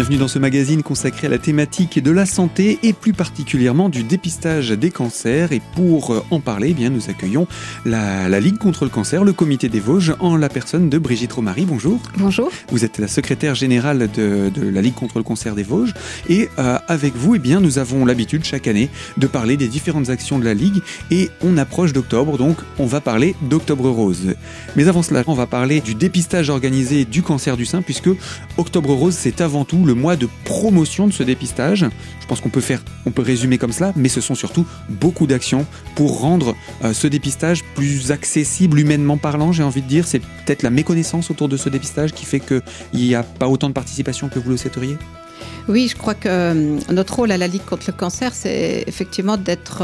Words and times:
Bienvenue 0.00 0.16
dans 0.16 0.28
ce 0.28 0.38
magazine 0.38 0.82
consacré 0.82 1.26
à 1.26 1.30
la 1.30 1.36
thématique 1.36 2.02
de 2.02 2.10
la 2.10 2.24
santé 2.24 2.78
et 2.82 2.94
plus 2.94 3.12
particulièrement 3.12 3.90
du 3.90 4.02
dépistage 4.02 4.70
des 4.70 4.90
cancers. 4.90 5.52
Et 5.52 5.60
pour 5.74 6.14
euh, 6.14 6.24
en 6.30 6.40
parler, 6.40 6.68
eh 6.70 6.72
bien, 6.72 6.88
nous 6.88 7.10
accueillons 7.10 7.46
la, 7.84 8.40
Ligue 8.40 8.56
contre 8.56 8.84
le 8.84 8.90
cancer, 8.90 9.24
le 9.24 9.34
comité 9.34 9.68
des 9.68 9.78
Vosges, 9.78 10.14
en 10.20 10.38
la 10.38 10.48
personne 10.48 10.88
de 10.88 10.96
Brigitte 10.96 11.34
Romary. 11.34 11.66
Bonjour. 11.66 12.00
Bonjour. 12.16 12.50
Vous 12.70 12.86
êtes 12.86 12.96
la 12.96 13.08
secrétaire 13.08 13.54
générale 13.54 14.08
de, 14.10 14.50
la 14.58 14.80
Ligue 14.80 14.94
contre 14.94 15.18
le 15.18 15.22
cancer 15.22 15.54
des 15.54 15.64
Vosges. 15.64 15.92
Et 16.30 16.48
euh, 16.58 16.78
avec 16.88 17.14
vous, 17.14 17.34
eh 17.34 17.38
bien, 17.38 17.60
nous 17.60 17.78
avons 17.78 18.06
l'habitude 18.06 18.42
chaque 18.42 18.68
année 18.68 18.88
de 19.18 19.26
parler 19.26 19.58
des 19.58 19.68
différentes 19.68 20.08
actions 20.08 20.38
de 20.38 20.46
la 20.46 20.54
Ligue. 20.54 20.80
Et 21.10 21.28
on 21.42 21.58
approche 21.58 21.92
d'octobre, 21.92 22.38
donc 22.38 22.56
on 22.78 22.86
va 22.86 23.02
parler 23.02 23.36
d'Octobre 23.42 23.90
Rose. 23.90 24.34
Mais 24.76 24.88
avant 24.88 25.02
cela, 25.02 25.24
on 25.26 25.34
va 25.34 25.46
parler 25.46 25.82
du 25.82 25.94
dépistage 25.94 26.48
organisé 26.48 27.04
du 27.04 27.20
cancer 27.20 27.58
du 27.58 27.66
sein, 27.66 27.82
puisque 27.82 28.08
Octobre 28.56 28.94
Rose, 28.94 29.14
c'est 29.14 29.42
avant 29.42 29.66
tout 29.66 29.84
le 29.84 29.89
mois 29.92 30.16
de 30.16 30.28
promotion 30.44 31.06
de 31.06 31.12
ce 31.12 31.22
dépistage. 31.22 31.86
Je 32.20 32.26
pense 32.26 32.40
qu'on 32.40 32.48
peut 32.48 32.60
faire, 32.60 32.82
on 33.06 33.10
peut 33.10 33.22
résumer 33.22 33.58
comme 33.58 33.72
cela, 33.72 33.92
mais 33.96 34.08
ce 34.08 34.20
sont 34.20 34.34
surtout 34.34 34.66
beaucoup 34.88 35.26
d'actions 35.26 35.66
pour 35.94 36.20
rendre 36.20 36.54
euh, 36.84 36.92
ce 36.92 37.06
dépistage 37.06 37.64
plus 37.74 38.12
accessible 38.12 38.78
humainement 38.78 39.16
parlant, 39.16 39.52
j'ai 39.52 39.62
envie 39.62 39.82
de 39.82 39.88
dire. 39.88 40.06
C'est 40.06 40.20
peut-être 40.20 40.62
la 40.62 40.70
méconnaissance 40.70 41.30
autour 41.30 41.48
de 41.48 41.56
ce 41.56 41.68
dépistage 41.68 42.12
qui 42.12 42.24
fait 42.24 42.40
qu'il 42.40 42.62
n'y 42.94 43.14
a 43.14 43.22
pas 43.22 43.48
autant 43.48 43.68
de 43.68 43.74
participation 43.74 44.28
que 44.28 44.38
vous 44.38 44.50
le 44.50 44.56
souhaiteriez? 44.56 44.96
Oui, 45.68 45.88
je 45.88 45.96
crois 45.96 46.14
que 46.14 46.28
euh, 46.28 46.78
notre 46.90 47.16
rôle 47.16 47.32
à 47.32 47.38
la 47.38 47.46
Ligue 47.46 47.64
contre 47.64 47.84
le 47.86 47.92
cancer, 47.92 48.34
c'est 48.34 48.84
effectivement 48.86 49.36
d'être 49.36 49.82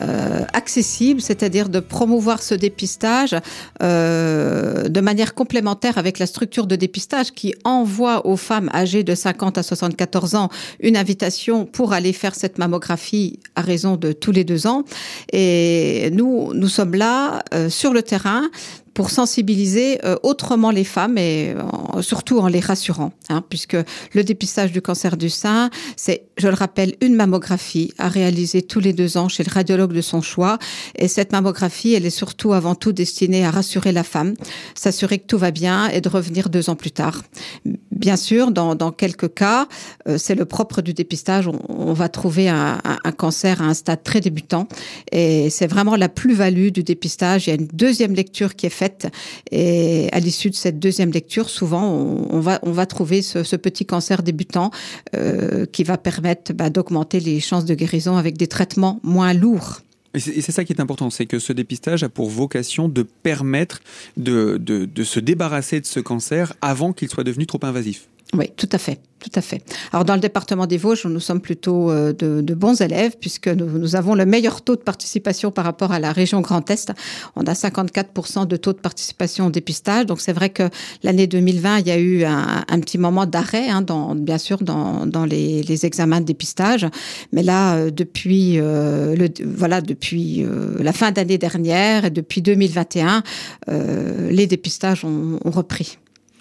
euh, 0.00 0.44
accessible, 0.52 1.20
c'est-à-dire 1.20 1.68
de 1.68 1.80
promouvoir 1.80 2.42
ce 2.42 2.54
dépistage 2.54 3.34
euh, 3.82 4.88
de 4.88 5.00
manière 5.00 5.34
complémentaire 5.34 5.98
avec 5.98 6.18
la 6.18 6.26
structure 6.26 6.66
de 6.66 6.76
dépistage 6.76 7.32
qui 7.32 7.54
envoie 7.64 8.26
aux 8.26 8.36
femmes 8.36 8.70
âgées 8.72 9.02
de 9.02 9.14
50 9.14 9.58
à 9.58 9.62
74 9.62 10.34
ans 10.34 10.48
une 10.80 10.96
invitation 10.96 11.64
pour 11.64 11.92
aller 11.92 12.12
faire 12.12 12.34
cette 12.34 12.58
mammographie 12.58 13.40
à 13.56 13.62
raison 13.62 13.96
de 13.96 14.12
tous 14.12 14.32
les 14.32 14.44
deux 14.44 14.66
ans. 14.66 14.84
Et 15.32 16.10
nous, 16.12 16.52
nous 16.54 16.68
sommes 16.68 16.94
là 16.94 17.42
euh, 17.54 17.68
sur 17.68 17.92
le 17.92 18.02
terrain 18.02 18.48
pour 18.98 19.10
sensibiliser 19.10 20.04
euh, 20.04 20.16
autrement 20.24 20.72
les 20.72 20.82
femmes 20.82 21.18
et 21.18 21.54
surtout 22.00 22.40
en 22.40 22.48
les 22.48 22.58
rassurant, 22.58 23.12
hein, 23.28 23.44
puisque 23.48 23.76
le 24.12 24.24
dépistage 24.24 24.72
du 24.72 24.82
cancer 24.82 25.16
du 25.16 25.30
sein, 25.30 25.70
c'est, 25.94 26.24
je 26.36 26.48
le 26.48 26.54
rappelle, 26.54 26.96
une 27.00 27.14
mammographie 27.14 27.92
à 27.98 28.08
réaliser 28.08 28.60
tous 28.60 28.80
les 28.80 28.92
deux 28.92 29.16
ans 29.16 29.28
chez 29.28 29.44
le 29.44 29.52
radiologue 29.52 29.92
de 29.92 30.00
son 30.00 30.20
choix. 30.20 30.58
Et 30.96 31.06
cette 31.06 31.30
mammographie, 31.30 31.94
elle 31.94 32.06
est 32.06 32.10
surtout 32.10 32.54
avant 32.54 32.74
tout 32.74 32.90
destinée 32.90 33.46
à 33.46 33.52
rassurer 33.52 33.92
la 33.92 34.02
femme, 34.02 34.34
s'assurer 34.74 35.20
que 35.20 35.26
tout 35.26 35.38
va 35.38 35.52
bien 35.52 35.88
et 35.90 36.00
de 36.00 36.08
revenir 36.08 36.48
deux 36.48 36.68
ans 36.68 36.74
plus 36.74 36.90
tard. 36.90 37.22
Bien 37.98 38.16
sûr, 38.16 38.52
dans, 38.52 38.76
dans 38.76 38.92
quelques 38.92 39.34
cas, 39.34 39.66
euh, 40.06 40.18
c'est 40.18 40.36
le 40.36 40.44
propre 40.44 40.82
du 40.82 40.94
dépistage. 40.94 41.48
On, 41.48 41.58
on 41.68 41.92
va 41.92 42.08
trouver 42.08 42.48
un, 42.48 42.78
un, 42.84 43.12
cancer 43.12 43.60
à 43.60 43.64
un 43.64 43.74
stade 43.74 44.04
très 44.04 44.20
débutant 44.20 44.68
et 45.10 45.50
c'est 45.50 45.66
vraiment 45.66 45.96
la 45.96 46.08
plus-value 46.08 46.68
du 46.68 46.84
dépistage. 46.84 47.48
Il 47.48 47.50
y 47.50 47.52
a 47.52 47.56
une 47.56 47.66
deuxième 47.66 48.14
lecture 48.14 48.54
qui 48.54 48.66
est 48.66 48.70
faite 48.70 49.08
et 49.50 50.08
à 50.12 50.20
l'issue 50.20 50.48
de 50.48 50.54
cette 50.54 50.78
deuxième 50.78 51.10
lecture, 51.10 51.50
souvent, 51.50 51.90
on, 51.90 52.38
va, 52.38 52.60
on 52.62 52.70
va 52.70 52.86
trouver 52.86 53.20
ce, 53.20 53.56
petit 53.56 53.84
cancer 53.84 54.22
débutant 54.22 54.70
euh, 55.16 55.66
qui 55.66 55.82
va 55.82 55.98
permettre 55.98 56.52
bah, 56.52 56.70
d'augmenter 56.70 57.18
les 57.18 57.40
chances 57.40 57.64
de 57.64 57.74
guérison 57.74 58.16
avec 58.16 58.38
des 58.38 58.46
traitements 58.46 59.00
moins 59.02 59.34
lourds. 59.34 59.80
Et 60.14 60.20
c'est 60.20 60.52
ça 60.52 60.64
qui 60.64 60.72
est 60.72 60.80
important, 60.80 61.10
c'est 61.10 61.26
que 61.26 61.38
ce 61.38 61.52
dépistage 61.52 62.02
a 62.02 62.08
pour 62.08 62.30
vocation 62.30 62.88
de 62.88 63.02
permettre 63.02 63.80
de, 64.16 64.56
de 64.56 65.04
se 65.04 65.20
débarrasser 65.20 65.80
de 65.80 65.86
ce 65.86 66.00
cancer 66.00 66.54
avant 66.62 66.92
qu'il 66.92 67.10
soit 67.10 67.24
devenu 67.24 67.46
trop 67.46 67.60
invasif. 67.62 68.08
Oui, 68.34 68.50
tout 68.58 68.68
à 68.72 68.78
fait, 68.78 69.00
tout 69.20 69.30
à 69.36 69.40
fait. 69.40 69.62
Alors 69.90 70.04
dans 70.04 70.12
le 70.12 70.20
département 70.20 70.66
des 70.66 70.76
Vosges, 70.76 71.06
nous 71.06 71.18
sommes 71.18 71.40
plutôt 71.40 71.90
euh, 71.90 72.12
de, 72.12 72.54
bons 72.54 72.78
élèves 72.82 73.16
puisque 73.18 73.48
nous, 73.48 73.96
avons 73.96 74.14
le 74.14 74.26
meilleur 74.26 74.60
taux 74.60 74.76
de 74.76 74.82
participation 74.82 75.50
par 75.50 75.64
rapport 75.64 75.92
à 75.92 75.98
la 75.98 76.12
région 76.12 76.42
Grand 76.42 76.70
Est. 76.70 76.92
On 77.36 77.46
a 77.46 77.54
54% 77.54 78.46
de 78.46 78.56
taux 78.56 78.74
de 78.74 78.78
participation 78.78 79.46
au 79.46 79.50
dépistage. 79.50 80.04
Donc 80.04 80.20
c'est 80.20 80.34
vrai 80.34 80.50
que 80.50 80.64
l'année 81.02 81.26
2020, 81.26 81.78
il 81.78 81.86
y 81.86 81.90
a 81.90 81.98
eu 81.98 82.24
un, 82.24 82.80
petit 82.80 82.98
moment 82.98 83.24
d'arrêt, 83.24 83.70
hein, 83.70 83.80
dans, 83.80 84.14
bien 84.14 84.38
sûr, 84.38 84.58
dans, 84.58 85.06
dans 85.06 85.24
les, 85.24 85.62
les, 85.62 85.86
examens 85.86 86.20
de 86.20 86.26
dépistage. 86.26 86.86
Mais 87.32 87.42
là, 87.42 87.76
euh, 87.76 87.90
depuis 87.90 88.58
euh, 88.58 89.16
le, 89.16 89.28
voilà, 89.46 89.80
depuis 89.80 90.44
la 90.78 90.92
fin 90.92 91.12
d'année 91.12 91.38
dernière 91.38 92.04
et 92.04 92.10
depuis 92.10 92.42
2021, 92.42 93.22
euh, 93.70 94.30
les 94.30 94.46
dépistages 94.46 95.04
ont, 95.04 95.38
ont 95.42 95.50
repris. 95.50 95.98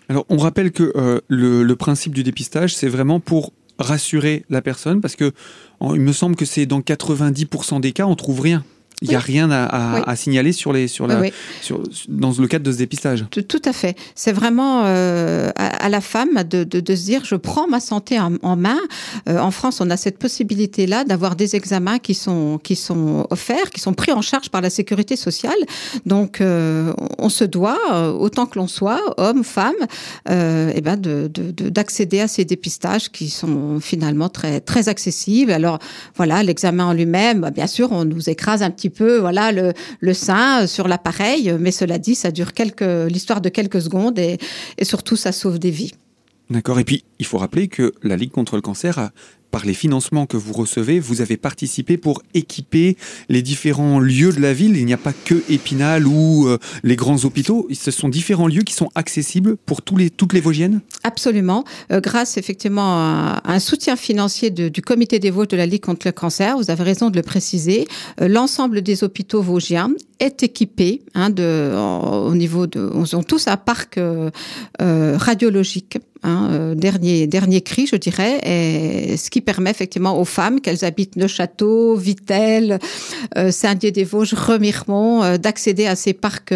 Alors, 0.10 0.26
on 0.30 0.38
rappelle 0.38 0.72
que 0.72 0.94
euh, 0.96 1.20
le, 1.28 1.76
principe 1.76 2.14
du 2.14 2.24
dépistage, 2.24 2.76
c'est 2.76 2.88
vraiment 2.88 3.20
pour 3.20 3.52
rassurer 3.78 4.46
la 4.50 4.62
personne, 4.62 5.02
parce 5.02 5.16
que 5.16 5.34
il 5.82 6.02
me 6.02 6.14
semble 6.14 6.36
que 6.36 6.46
c'est 6.46 6.66
dans 6.66 6.80
90% 6.80 7.82
des 7.82 7.92
cas, 7.92 8.06
on 8.06 8.16
trouve 8.16 8.42
rien. 8.42 8.64
Il 9.04 9.10
n'y 9.10 9.16
a 9.16 9.20
rien 9.20 9.52
à, 9.52 9.66
à, 9.66 9.96
oui. 9.96 10.04
à, 10.08 10.16
signaler 10.16 10.52
sur 10.52 10.74
les, 10.74 10.88
sur 10.88 11.06
la, 11.06 11.22
oui. 11.22 11.32
sur, 11.62 11.84
dans 12.10 12.32
le 12.32 12.48
cadre 12.48 12.66
de 12.66 12.72
ce 12.72 12.78
dépistage. 12.78 13.26
Tout, 13.30 13.44
tout 13.44 13.62
à 13.66 13.72
fait. 13.72 13.96
C'est 14.16 14.32
vraiment 14.32 14.86
euh, 14.86 15.52
à, 15.56 15.68
à, 15.86 15.90
la 15.90 16.02
femme 16.02 16.44
de, 16.44 16.64
de, 16.64 16.80
de, 16.80 16.96
se 16.96 17.04
dire 17.06 17.24
je 17.24 17.36
prends 17.36 17.68
ma 17.68 17.80
santé 17.80 18.20
en, 18.20 18.34
en 18.42 18.56
main. 18.56 18.80
Euh, 19.30 19.38
en 19.38 19.52
France, 19.52 19.82
on 19.82 19.92
a 19.92 19.98
cette 19.98 20.18
possibilité-là 20.18 21.04
d'avoir 21.04 21.36
des 21.36 21.56
examens 21.56 22.00
qui 22.00 22.16
sont, 22.16 22.60
qui 22.64 22.76
sont 22.76 23.28
offerts, 23.30 23.70
qui 23.70 23.82
sont 23.82 23.94
pris 23.94 24.12
en 24.12 24.24
charge 24.24 24.50
par 24.50 24.62
la 24.62 24.72
sécurité 24.72 25.16
sociale. 25.16 25.54
Donc, 26.08 26.42
euh, 26.42 26.92
on 27.20 27.30
se 27.30 27.44
doit, 27.44 27.78
autant 28.20 28.48
que 28.48 28.58
l'on 28.58 28.68
soit, 28.68 29.00
homme, 29.18 29.44
femme, 29.44 29.76
et 30.28 30.82
ben 30.82 30.98
de, 31.00 31.30
d'accéder 31.70 32.22
à 32.22 32.28
ces 32.28 32.46
dépistages 32.46 33.12
qui 33.12 33.30
sont 33.30 33.80
finalement 33.80 34.30
très, 34.30 34.60
très 34.60 34.90
accessibles. 34.90 35.52
Alors, 35.52 35.78
voilà, 36.16 36.42
l'examen 36.42 36.86
en 36.86 36.94
lui-même, 36.94 37.42
bah, 37.42 37.52
bien 37.52 37.68
sûr, 37.68 37.92
on 37.92 38.04
nous 38.04 38.28
écrase 38.28 38.64
un 38.64 38.72
petit 38.72 38.87
peu 38.90 39.18
voilà 39.18 39.52
le, 39.52 39.74
le 40.00 40.14
sein 40.14 40.68
sur 40.68 40.88
l'appareil, 40.88 41.54
mais 41.60 41.72
cela 41.72 41.98
dit, 41.98 42.16
ça 42.16 42.32
dure 42.32 42.54
quelques 42.54 42.82
l'histoire 43.10 43.42
de 43.42 43.50
quelques 43.50 43.82
secondes 43.82 44.20
et, 44.20 44.38
et 44.78 44.86
surtout 44.86 45.16
ça 45.16 45.32
sauve 45.32 45.60
des 45.60 45.72
vies. 45.72 45.94
D'accord. 46.50 46.80
Et 46.80 46.84
puis, 46.84 47.04
il 47.20 47.26
faut 47.26 47.38
rappeler 47.38 47.68
que 47.68 47.94
la 48.04 48.16
Ligue 48.16 48.32
contre 48.32 48.56
le 48.56 48.62
cancer 48.62 49.00
a 49.00 49.12
par 49.52 49.66
les 49.66 49.74
financements 49.74 50.26
que 50.26 50.38
vous 50.38 50.54
recevez, 50.54 51.00
vous 51.00 51.22
avez 51.22 51.38
participé 51.38 51.98
pour 51.98 52.22
équiper 52.34 52.98
les 53.30 53.42
différents 53.42 54.00
lieux 54.00 54.32
de 54.32 54.42
la 54.42 54.54
ville. 54.54 54.76
Il 54.76 54.86
n'y 54.86 54.94
a 54.94 54.98
pas 54.98 55.14
que 55.14 55.42
Épinal 55.50 56.06
ou 56.06 56.48
euh, 56.48 56.58
les 56.84 56.96
grands 56.96 57.24
hôpitaux. 57.24 57.68
Ce 57.74 57.92
sont 57.92 58.10
différents 58.10 58.48
lieux 58.48 58.64
qui 58.64 58.74
sont 58.74 58.90
accessibles 58.96 59.56
pour 59.58 59.82
toutes 59.82 60.34
les 60.34 60.42
Vosgiennes? 60.42 60.82
Absolument. 61.04 61.64
Euh, 61.92 62.02
grâce 62.02 62.38
effectivement 62.38 62.98
à 62.98 63.42
un 63.46 63.60
soutien 63.60 63.96
financier 63.96 64.50
du 64.52 64.82
comité 64.82 65.20
des 65.20 65.32
Vosges 65.32 65.48
de 65.48 65.58
la 65.58 65.66
Ligue 65.66 65.82
contre 65.84 66.08
le 66.08 66.12
cancer, 66.12 66.58
vous 66.58 66.70
avez 66.70 66.84
raison 66.84 67.10
de 67.10 67.16
le 67.16 67.24
préciser, 67.24 67.88
euh, 68.22 68.28
l'ensemble 68.28 68.82
des 68.82 69.04
hôpitaux 69.04 69.42
vosgiens 69.42 69.90
est 70.20 70.44
équipé 70.44 71.04
hein, 71.14 71.32
au 71.32 72.34
niveau 72.34 72.68
de... 72.68 72.90
Ils 72.96 73.16
ont 73.16 73.24
tous 73.24 73.48
un 73.48 73.58
parc 73.58 73.98
euh, 73.98 74.32
radiologique 74.82 76.00
Hein, 76.24 76.50
euh, 76.52 76.76
dernier, 76.76 77.28
dernier 77.28 77.62
cri, 77.62 77.88
je 77.88 77.96
dirais, 77.96 78.40
et 78.44 79.18
ce 79.18 79.30
qui 79.30 79.42
permet 79.42 79.70
effectivement 79.70 80.20
aux 80.20 80.26
femmes, 80.26 80.62
qu'elles 80.62 80.84
habitent 80.84 81.16
Neuchâteau, 81.16 81.96
Vittel, 81.96 82.80
euh, 83.38 83.52
Saint-Dié-des-Vosges, 83.52 84.34
Remiremont, 84.34 85.24
euh, 85.24 85.38
d'accéder 85.38 85.86
à 85.86 85.96
ces 85.96 86.14
parcs 86.14 86.54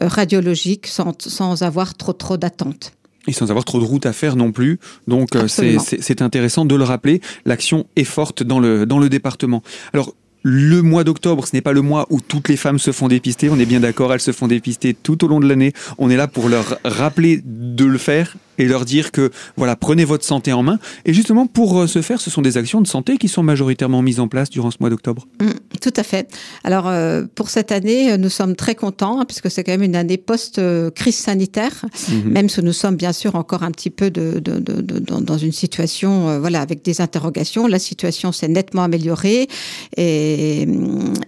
radiologiques 0.00 0.86
sans, 0.86 1.14
sans 1.18 1.62
avoir 1.62 1.94
trop 1.94 2.12
trop 2.12 2.36
d'attente. 2.36 2.92
Et 3.26 3.32
sans 3.32 3.50
avoir 3.50 3.64
trop 3.64 3.78
de 3.78 3.84
route 3.84 4.06
à 4.06 4.12
faire 4.12 4.36
non 4.36 4.52
plus. 4.52 4.78
Donc 5.06 5.30
c'est 5.48 6.22
intéressant 6.22 6.64
de 6.64 6.74
le 6.74 6.84
rappeler. 6.84 7.20
L'action 7.44 7.86
est 7.96 8.04
forte 8.04 8.42
dans 8.42 8.58
le, 8.58 8.86
dans 8.86 8.98
le 8.98 9.08
département. 9.08 9.62
Alors, 9.92 10.14
le 10.42 10.82
mois 10.82 11.04
d'octobre, 11.04 11.46
ce 11.46 11.54
n'est 11.54 11.60
pas 11.60 11.72
le 11.72 11.82
mois 11.82 12.06
où 12.10 12.20
toutes 12.20 12.48
les 12.48 12.56
femmes 12.56 12.78
se 12.78 12.92
font 12.92 13.08
dépister. 13.08 13.50
On 13.50 13.58
est 13.58 13.66
bien 13.66 13.80
d'accord, 13.80 14.14
elles 14.14 14.20
se 14.20 14.32
font 14.32 14.46
dépister 14.46 14.94
tout 14.94 15.24
au 15.24 15.28
long 15.28 15.40
de 15.40 15.48
l'année. 15.48 15.72
On 15.98 16.08
est 16.10 16.16
là 16.16 16.28
pour 16.28 16.48
leur 16.48 16.78
rappeler 16.84 17.42
de 17.44 17.84
le 17.84 17.98
faire 17.98 18.36
et 18.58 18.66
leur 18.66 18.84
dire 18.84 19.12
que 19.12 19.30
voilà, 19.56 19.76
prenez 19.76 20.04
votre 20.04 20.24
santé 20.24 20.52
en 20.52 20.62
main. 20.62 20.78
Et 21.04 21.12
justement, 21.12 21.46
pour 21.46 21.80
euh, 21.80 21.86
ce 21.86 22.02
faire, 22.02 22.20
ce 22.20 22.30
sont 22.30 22.42
des 22.42 22.56
actions 22.56 22.80
de 22.80 22.86
santé 22.86 23.16
qui 23.16 23.28
sont 23.28 23.42
majoritairement 23.42 24.02
mises 24.02 24.20
en 24.20 24.28
place 24.28 24.50
durant 24.50 24.70
ce 24.70 24.78
mois 24.80 24.90
d'octobre. 24.90 25.26
Mmh, 25.40 25.78
tout 25.80 25.94
à 25.96 26.02
fait. 26.02 26.30
Alors, 26.64 26.88
euh, 26.88 27.24
pour 27.34 27.50
cette 27.50 27.72
année, 27.72 28.16
nous 28.18 28.28
sommes 28.28 28.56
très 28.56 28.74
contents, 28.74 29.20
hein, 29.20 29.24
puisque 29.24 29.50
c'est 29.50 29.64
quand 29.64 29.72
même 29.72 29.82
une 29.82 29.96
année 29.96 30.16
post-crise 30.16 31.16
sanitaire, 31.16 31.84
mmh. 32.08 32.28
même 32.28 32.48
si 32.48 32.62
nous 32.62 32.72
sommes 32.72 32.96
bien 32.96 33.12
sûr 33.12 33.36
encore 33.36 33.62
un 33.62 33.70
petit 33.70 33.90
peu 33.90 34.10
de, 34.10 34.40
de, 34.40 34.58
de, 34.58 34.80
de 34.80 34.98
dans 35.00 35.38
une 35.38 35.52
situation, 35.52 36.28
euh, 36.28 36.40
voilà, 36.40 36.60
avec 36.60 36.84
des 36.84 37.00
interrogations. 37.00 37.66
La 37.66 37.78
situation 37.78 38.32
s'est 38.32 38.48
nettement 38.48 38.82
améliorée 38.82 39.48
et, 39.96 40.68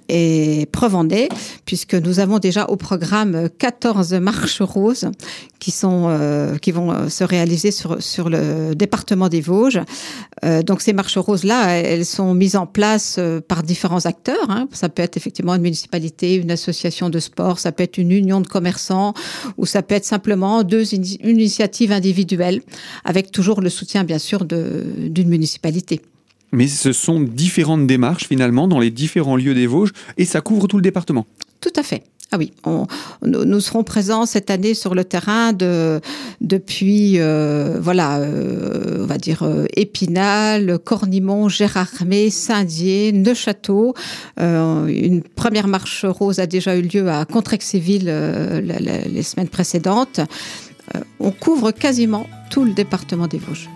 et 0.08 0.66
preuve 0.72 0.94
en 0.94 1.08
est, 1.08 1.28
puisque 1.64 1.94
nous 1.94 2.20
avons 2.20 2.38
déjà 2.38 2.66
au 2.66 2.76
programme 2.76 3.48
14 3.58 4.14
marches 4.14 4.62
roses 4.62 5.10
qui 5.58 5.70
sont, 5.70 6.06
euh, 6.08 6.56
qui 6.56 6.72
vont 6.72 7.08
se 7.20 7.24
réaliser 7.24 7.70
sur, 7.70 8.02
sur 8.02 8.30
le 8.30 8.74
département 8.74 9.28
des 9.28 9.42
Vosges. 9.42 9.80
Euh, 10.44 10.62
donc 10.62 10.80
ces 10.80 10.94
marches 10.94 11.18
roses-là, 11.18 11.74
elles 11.74 12.06
sont 12.06 12.32
mises 12.32 12.56
en 12.56 12.66
place 12.66 13.16
euh, 13.18 13.40
par 13.46 13.62
différents 13.62 14.06
acteurs. 14.06 14.48
Hein. 14.48 14.68
Ça 14.72 14.88
peut 14.88 15.02
être 15.02 15.18
effectivement 15.18 15.54
une 15.54 15.60
municipalité, 15.62 16.36
une 16.36 16.50
association 16.50 17.10
de 17.10 17.18
sport, 17.18 17.58
ça 17.58 17.72
peut 17.72 17.82
être 17.82 17.98
une 17.98 18.12
union 18.12 18.40
de 18.40 18.48
commerçants, 18.48 19.12
ou 19.58 19.66
ça 19.66 19.82
peut 19.82 19.94
être 19.94 20.06
simplement 20.06 20.62
deux 20.62 20.94
initiatives 20.94 21.92
individuelles, 21.92 22.62
avec 23.04 23.30
toujours 23.30 23.60
le 23.60 23.68
soutien 23.68 24.04
bien 24.04 24.18
sûr 24.18 24.46
d'une 24.46 25.28
municipalité. 25.28 26.00
Mais 26.52 26.68
ce 26.68 26.92
sont 26.92 27.20
différentes 27.20 27.86
démarches 27.86 28.26
finalement 28.26 28.66
dans 28.66 28.80
les 28.80 28.90
différents 28.90 29.36
lieux 29.36 29.54
des 29.54 29.66
Vosges 29.66 29.92
et 30.16 30.24
ça 30.24 30.40
couvre 30.40 30.66
tout 30.66 30.78
le 30.78 30.82
département? 30.82 31.26
Tout 31.60 31.76
à 31.76 31.82
fait. 31.82 32.02
Ah 32.32 32.36
oui, 32.38 32.52
nous 33.26 33.60
serons 33.60 33.82
présents 33.82 34.24
cette 34.24 34.50
année 34.50 34.74
sur 34.74 34.94
le 34.94 35.02
terrain 35.02 35.52
de, 35.52 36.00
depuis, 36.40 37.18
euh, 37.18 37.78
voilà, 37.80 38.18
euh, 38.18 38.98
on 39.00 39.06
va 39.06 39.18
dire 39.18 39.42
euh, 39.42 39.66
Épinal, 39.76 40.78
Cornimont, 40.78 41.48
Gérardmer, 41.48 42.30
Saint-Dié, 42.30 43.10
Neuchâteau. 43.10 43.94
une 44.38 45.22
première 45.34 45.66
marche 45.66 46.04
rose 46.04 46.38
a 46.38 46.46
déjà 46.46 46.76
eu 46.76 46.82
lieu 46.82 47.08
à 47.10 47.24
Contrexéville 47.24 48.06
les 48.06 49.22
semaines 49.24 49.48
précédentes. 49.48 50.20
on 51.18 51.32
couvre 51.32 51.72
quasiment 51.72 52.28
tout 52.48 52.64
le 52.64 52.74
département 52.74 53.26
des 53.26 53.38
Vosges. 53.38 53.68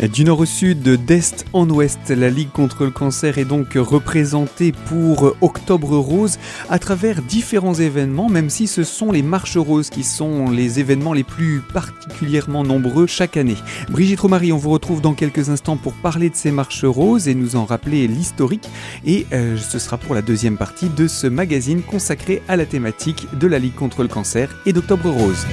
Du 0.00 0.24
nord 0.24 0.40
au 0.40 0.46
sud, 0.46 0.82
d'est 1.04 1.44
en 1.52 1.68
ouest, 1.68 2.08
la 2.08 2.30
Ligue 2.30 2.50
contre 2.50 2.84
le 2.84 2.90
cancer 2.90 3.38
est 3.38 3.44
donc 3.44 3.74
représentée 3.74 4.72
pour 4.72 5.36
Octobre 5.40 5.96
Rose 5.96 6.38
à 6.70 6.78
travers 6.78 7.22
différents 7.22 7.74
événements, 7.74 8.28
même 8.28 8.50
si 8.50 8.66
ce 8.66 8.84
sont 8.84 9.12
les 9.12 9.22
marches 9.22 9.56
roses 9.56 9.90
qui 9.90 10.02
sont 10.02 10.50
les 10.50 10.80
événements 10.80 11.12
les 11.12 11.24
plus 11.24 11.60
particulièrement 11.72 12.64
nombreux 12.64 13.06
chaque 13.06 13.36
année. 13.36 13.56
Brigitte 13.90 14.20
Romary, 14.20 14.52
on 14.52 14.56
vous 14.56 14.70
retrouve 14.70 15.02
dans 15.02 15.14
quelques 15.14 15.50
instants 15.50 15.76
pour 15.76 15.92
parler 15.92 16.30
de 16.30 16.36
ces 16.36 16.50
marches 16.50 16.84
roses 16.84 17.28
et 17.28 17.34
nous 17.34 17.54
en 17.56 17.64
rappeler 17.64 18.08
l'historique. 18.08 18.68
Et 19.06 19.26
euh, 19.32 19.56
ce 19.56 19.78
sera 19.78 19.98
pour 19.98 20.14
la 20.14 20.22
deuxième 20.22 20.56
partie 20.56 20.88
de 20.88 21.06
ce 21.06 21.26
magazine 21.26 21.82
consacré 21.82 22.42
à 22.48 22.56
la 22.56 22.66
thématique 22.66 23.26
de 23.38 23.46
la 23.46 23.58
Ligue 23.58 23.74
contre 23.74 24.02
le 24.02 24.08
cancer 24.08 24.48
et 24.66 24.72
d'Octobre 24.72 25.10
Rose. 25.10 25.46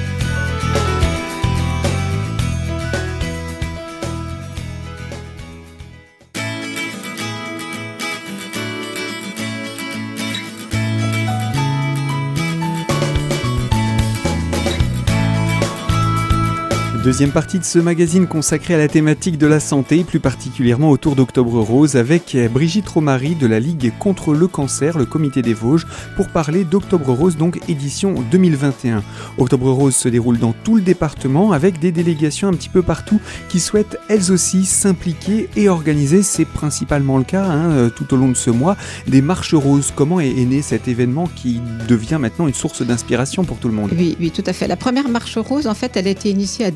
Deuxième 17.10 17.32
partie 17.32 17.58
de 17.58 17.64
ce 17.64 17.80
magazine 17.80 18.28
consacré 18.28 18.76
à 18.76 18.78
la 18.78 18.88
thématique 18.88 19.40
de 19.40 19.48
la 19.48 19.60
santé, 19.60 20.04
plus 20.04 20.20
particulièrement 20.20 20.92
autour 20.92 21.16
d'Octobre 21.16 21.60
Rose, 21.60 21.96
avec 21.96 22.38
Brigitte 22.54 22.88
Romary 22.88 23.34
de 23.34 23.48
la 23.48 23.60
Ligue 23.60 23.92
contre 23.98 24.36
le 24.36 24.46
cancer, 24.46 24.96
le 24.96 25.08
comité 25.08 25.42
des 25.42 25.56
Vosges, 25.56 25.88
pour 26.16 26.28
parler 26.28 26.66
d'Octobre 26.66 27.12
Rose, 27.12 27.36
donc 27.36 27.60
édition 27.68 28.14
2021. 28.30 29.02
Octobre 29.40 29.72
Rose 29.72 29.96
se 29.96 30.08
déroule 30.08 30.38
dans 30.38 30.54
tout 30.54 30.76
le 30.76 30.84
département 30.84 31.52
avec 31.52 31.80
des 31.80 31.92
délégations 31.92 32.48
un 32.48 32.54
petit 32.54 32.70
peu 32.70 32.84
partout 32.84 33.20
qui 33.50 33.60
souhaitent 33.60 33.98
elles 34.08 34.32
aussi 34.32 34.64
s'impliquer 34.64 35.50
et 35.56 35.68
organiser, 35.68 36.22
c'est 36.22 36.46
principalement 36.46 37.18
le 37.18 37.24
cas 37.24 37.44
hein, 37.44 37.72
euh, 37.72 37.90
tout 37.90 38.14
au 38.14 38.18
long 38.18 38.30
de 38.30 38.38
ce 38.38 38.52
mois, 38.52 38.78
des 39.08 39.24
marches 39.24 39.56
roses. 39.56 39.92
Comment 39.96 40.20
est, 40.20 40.46
né 40.46 40.62
cet 40.62 40.88
événement 40.88 41.28
qui 41.36 41.60
devient 41.88 42.20
maintenant 42.22 42.48
une 42.48 42.54
source 42.54 42.84
d'inspiration 42.84 43.46
pour 43.46 43.58
tout 43.58 43.68
le 43.68 43.74
monde? 43.74 43.90
Oui, 43.98 44.16
oui, 44.20 44.30
tout 44.30 44.44
à 44.46 44.54
fait. 44.54 44.68
La 44.68 44.78
première 44.78 45.10
marche 45.10 45.40
rose, 45.40 45.66
en 45.66 45.74
fait, 45.74 45.98
elle 45.98 46.06
a 46.06 46.12
été 46.12 46.30
initiée 46.30 46.66
à 46.66 46.70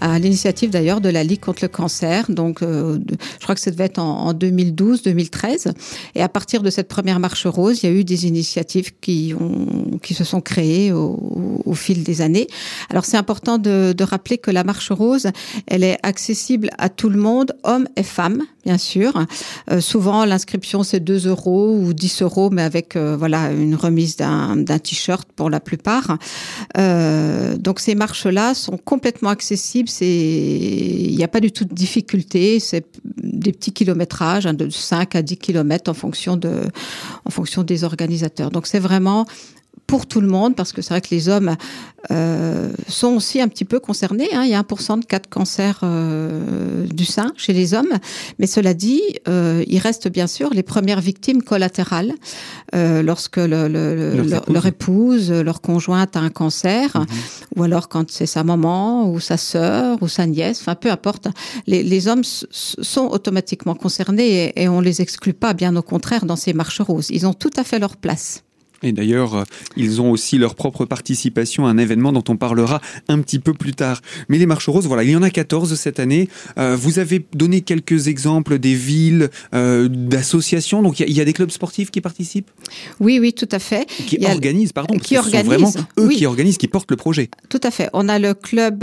à 0.00 0.18
l'initiative 0.18 0.70
d'ailleurs 0.70 1.00
de 1.00 1.08
la 1.08 1.24
Ligue 1.24 1.40
contre 1.40 1.62
le 1.62 1.68
cancer. 1.68 2.30
Donc, 2.30 2.62
euh, 2.62 2.98
je 3.38 3.42
crois 3.42 3.54
que 3.54 3.60
ça 3.60 3.70
devait 3.70 3.84
être 3.84 3.98
en, 3.98 4.32
2012-2013. 4.32 5.72
Et 6.14 6.22
à 6.22 6.28
partir 6.28 6.62
de 6.62 6.70
cette 6.70 6.88
première 6.88 7.20
marche 7.20 7.46
rose, 7.46 7.82
il 7.82 7.88
y 7.88 7.92
a 7.92 7.94
eu 7.94 8.04
des 8.04 8.26
initiatives 8.26 8.92
qui, 9.00 9.34
ont, 9.38 9.98
qui 10.02 10.14
se 10.14 10.24
sont 10.24 10.40
créées 10.40 10.92
au, 10.92 11.74
fil 11.74 12.02
des 12.02 12.22
années. 12.22 12.48
Alors, 12.90 13.04
c'est 13.04 13.16
important 13.16 13.58
de, 13.58 13.94
rappeler 14.02 14.38
que 14.38 14.50
la 14.50 14.64
marche 14.64 14.90
rose, 14.90 15.28
elle 15.66 15.84
est 15.84 15.98
accessible 16.02 16.70
à 16.78 16.88
tout 16.88 17.10
le 17.10 17.18
monde, 17.18 17.52
hommes 17.62 17.86
et 17.96 18.02
femmes, 18.02 18.42
bien 18.68 18.76
sûr. 18.76 19.24
Euh, 19.70 19.80
souvent, 19.80 20.26
l'inscription, 20.26 20.82
c'est 20.82 21.00
2 21.00 21.26
euros 21.26 21.74
ou 21.74 21.94
10 21.94 22.20
euros, 22.20 22.50
mais 22.50 22.60
avec 22.60 22.96
euh, 22.96 23.16
voilà 23.16 23.50
une 23.50 23.74
remise 23.74 24.16
d'un 24.16 24.62
t-shirt 24.64 25.26
pour 25.34 25.48
la 25.48 25.58
plupart. 25.58 26.18
donc, 26.76 27.80
ces 27.80 27.94
marches-là 27.94 28.52
sont 28.52 28.76
complètement 28.76 29.30
accessible. 29.30 29.88
C'est, 29.88 30.06
il 30.06 31.16
n'y 31.16 31.24
a 31.24 31.28
pas 31.28 31.40
du 31.40 31.50
tout 31.50 31.64
de 31.64 31.74
difficulté. 31.74 32.60
C'est 32.60 32.84
des 33.16 33.52
petits 33.52 33.72
kilométrages, 33.72 34.44
hein, 34.44 34.52
de 34.52 34.68
5 34.68 35.16
à 35.16 35.22
10 35.22 35.38
kilomètres 35.38 35.90
en 35.90 35.94
fonction 35.94 36.38
en 37.24 37.30
fonction 37.30 37.62
des 37.62 37.84
organisateurs. 37.84 38.50
Donc 38.50 38.66
c'est 38.66 38.80
vraiment 38.80 39.24
pour 39.88 40.06
tout 40.06 40.20
le 40.20 40.28
monde, 40.28 40.54
parce 40.54 40.72
que 40.72 40.82
c'est 40.82 40.90
vrai 40.90 41.00
que 41.00 41.08
les 41.10 41.30
hommes 41.30 41.56
euh, 42.10 42.70
sont 42.88 43.14
aussi 43.16 43.40
un 43.40 43.48
petit 43.48 43.64
peu 43.64 43.80
concernés. 43.80 44.28
Hein. 44.34 44.42
Il 44.44 44.50
y 44.50 44.54
a 44.54 44.60
1% 44.60 45.00
de 45.00 45.04
cas 45.06 45.18
de 45.18 45.26
cancer 45.26 45.80
euh, 45.82 46.86
du 46.86 47.06
sein 47.06 47.32
chez 47.38 47.54
les 47.54 47.72
hommes. 47.72 47.94
Mais 48.38 48.46
cela 48.46 48.74
dit, 48.74 49.00
euh, 49.28 49.64
il 49.66 49.78
reste 49.78 50.08
bien 50.08 50.26
sûr 50.26 50.50
les 50.50 50.62
premières 50.62 51.00
victimes 51.00 51.42
collatérales 51.42 52.12
euh, 52.74 53.00
lorsque 53.02 53.38
le, 53.38 53.66
le, 53.66 54.22
leur, 54.46 54.66
épouse. 54.66 55.32
leur 55.32 55.62
conjointe 55.62 56.16
a 56.16 56.20
un 56.20 56.28
cancer, 56.28 56.90
mhm. 56.94 57.06
ou 57.56 57.62
alors 57.62 57.88
quand 57.88 58.10
c'est 58.10 58.26
sa 58.26 58.44
maman, 58.44 59.10
ou 59.10 59.20
sa 59.20 59.38
sœur, 59.38 59.96
ou 60.02 60.08
sa 60.08 60.26
nièce, 60.26 60.60
enfin 60.60 60.74
peu 60.74 60.90
importe. 60.90 61.28
Les, 61.66 61.82
les 61.82 62.08
hommes 62.08 62.24
sont 62.24 63.06
automatiquement 63.06 63.74
concernés 63.74 64.52
et, 64.54 64.64
et 64.64 64.68
on 64.68 64.82
les 64.82 65.00
exclut 65.00 65.32
pas, 65.32 65.54
bien 65.54 65.74
au 65.76 65.82
contraire, 65.82 66.26
dans 66.26 66.36
ces 66.36 66.52
marches 66.52 66.82
roses. 66.82 67.08
Ils 67.08 67.26
ont 67.26 67.32
tout 67.32 67.50
à 67.56 67.64
fait 67.64 67.78
leur 67.78 67.96
place. 67.96 68.44
Et 68.82 68.92
d'ailleurs, 68.92 69.34
euh, 69.34 69.44
ils 69.76 70.00
ont 70.00 70.10
aussi 70.10 70.38
leur 70.38 70.54
propre 70.54 70.84
participation 70.84 71.66
à 71.66 71.70
un 71.70 71.78
événement 71.78 72.12
dont 72.12 72.24
on 72.28 72.36
parlera 72.36 72.80
un 73.08 73.20
petit 73.20 73.38
peu 73.38 73.52
plus 73.52 73.72
tard. 73.72 74.00
Mais 74.28 74.38
les 74.38 74.46
marches 74.46 74.68
roses, 74.68 74.86
voilà, 74.86 75.02
il 75.02 75.10
y 75.10 75.16
en 75.16 75.22
a 75.22 75.30
14 75.30 75.74
cette 75.74 75.98
année. 75.98 76.28
Euh, 76.58 76.76
vous 76.76 76.98
avez 76.98 77.24
donné 77.34 77.60
quelques 77.62 78.08
exemples 78.08 78.58
des 78.58 78.74
villes, 78.74 79.30
euh, 79.54 79.88
d'associations. 79.88 80.82
Donc 80.82 81.00
il 81.00 81.10
y, 81.10 81.20
a 81.20 81.24
des 81.24 81.32
clubs 81.32 81.50
sportifs 81.50 81.90
qui 81.90 82.00
participent? 82.00 82.50
Oui, 83.00 83.18
oui, 83.20 83.32
tout 83.32 83.48
à 83.50 83.58
fait. 83.58 83.86
Qui 84.06 84.24
organisent, 84.24 84.72
pardon. 84.72 84.96
Qui 84.98 85.16
organisent. 85.16 85.46
vraiment 85.46 85.72
eux 85.98 86.08
qui 86.08 86.26
organisent, 86.26 86.58
qui 86.58 86.68
portent 86.68 86.90
le 86.90 86.96
projet. 86.96 87.30
Tout 87.48 87.60
à 87.62 87.70
fait. 87.70 87.90
On 87.92 88.08
a 88.08 88.18
le 88.18 88.34
club 88.34 88.80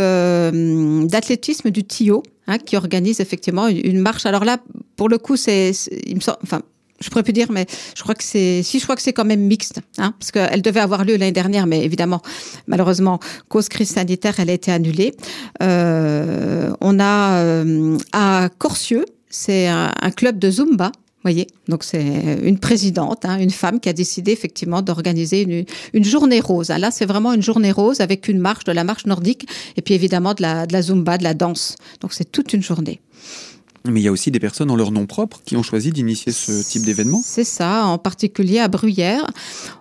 d'athlétisme 1.07 1.69
du 1.71 1.83
Tio. 1.83 2.23
Hein, 2.47 2.59
qui 2.59 2.77
organise 2.77 3.21
effectivement 3.21 3.67
une 3.67 4.01
marche. 4.01 4.27
Alors 4.27 4.45
là, 4.45 4.59
pour 4.97 5.09
le 5.09 5.17
coup, 5.17 5.35
c'est, 5.35 5.71
il 6.05 6.13
me 6.13 6.19
semble, 6.19 6.37
enfin, 6.43 6.61
je 7.05 7.11
pourrais 7.11 7.23
plus 7.23 7.33
dire, 7.33 7.51
mais 7.51 7.67
je 7.95 8.01
crois 8.01 8.15
que 8.15 8.23
c'est, 8.23 8.63
si 8.63 8.79
je 8.79 8.83
crois 8.83 8.95
que 8.95 9.01
c'est 9.01 9.13
quand 9.13 9.25
même 9.25 9.41
mixte, 9.41 9.79
hein, 9.99 10.13
parce 10.19 10.31
qu'elle 10.31 10.63
devait 10.63 10.79
avoir 10.79 11.05
lieu 11.05 11.13
l'année 11.13 11.31
dernière, 11.31 11.67
mais 11.67 11.85
évidemment, 11.85 12.21
malheureusement, 12.65 13.19
cause 13.47 13.69
crise 13.69 13.89
sanitaire, 13.89 14.39
elle 14.39 14.49
a 14.49 14.53
été 14.53 14.71
annulée. 14.71 15.13
Euh, 15.61 16.71
on 16.81 16.99
a 16.99 17.37
euh, 17.43 17.97
à 18.11 18.49
Corcieux, 18.57 19.05
c'est 19.29 19.67
un, 19.67 19.91
club 20.15 20.39
de 20.39 20.49
Zumba. 20.49 20.91
Voyez, 21.23 21.47
donc 21.67 21.83
c'est 21.83 22.39
une 22.43 22.59
présidente, 22.59 23.25
hein, 23.25 23.39
une 23.39 23.49
femme 23.49 23.79
qui 23.79 23.89
a 23.89 23.93
décidé 23.93 24.31
effectivement 24.31 24.81
d'organiser 24.83 25.41
une, 25.41 25.65
une, 25.93 26.03
journée 26.03 26.39
rose. 26.39 26.69
Là, 26.69 26.91
c'est 26.91 27.05
vraiment 27.05 27.33
une 27.33 27.41
journée 27.41 27.71
rose 27.71 27.99
avec 27.99 28.27
une 28.27 28.37
marche, 28.39 28.63
de 28.63 28.71
la 28.71 28.83
marche 28.83 29.07
nordique, 29.07 29.47
et 29.75 29.81
puis 29.81 29.95
évidemment 29.95 30.35
de 30.35 30.43
la, 30.43 30.67
de 30.67 30.73
la 30.73 30.83
zumba, 30.83 31.17
de 31.17 31.23
la 31.23 31.33
danse. 31.33 31.77
Donc 32.01 32.13
c'est 32.13 32.31
toute 32.31 32.53
une 32.53 32.61
journée. 32.61 33.01
Mais 33.89 34.01
il 34.01 34.03
y 34.03 34.07
a 34.07 34.11
aussi 34.11 34.31
des 34.31 34.39
personnes 34.39 34.71
en 34.71 34.75
leur 34.75 34.91
nom 34.91 35.05
propre 35.05 35.41
qui 35.45 35.55
ont 35.55 35.63
choisi 35.63 35.91
d'initier 35.91 36.31
ce 36.31 36.63
type 36.67 36.83
d'événement. 36.83 37.21
C'est 37.23 37.43
ça, 37.43 37.85
en 37.85 37.97
particulier 37.97 38.59
à 38.59 38.67
Bruyères. 38.67 39.29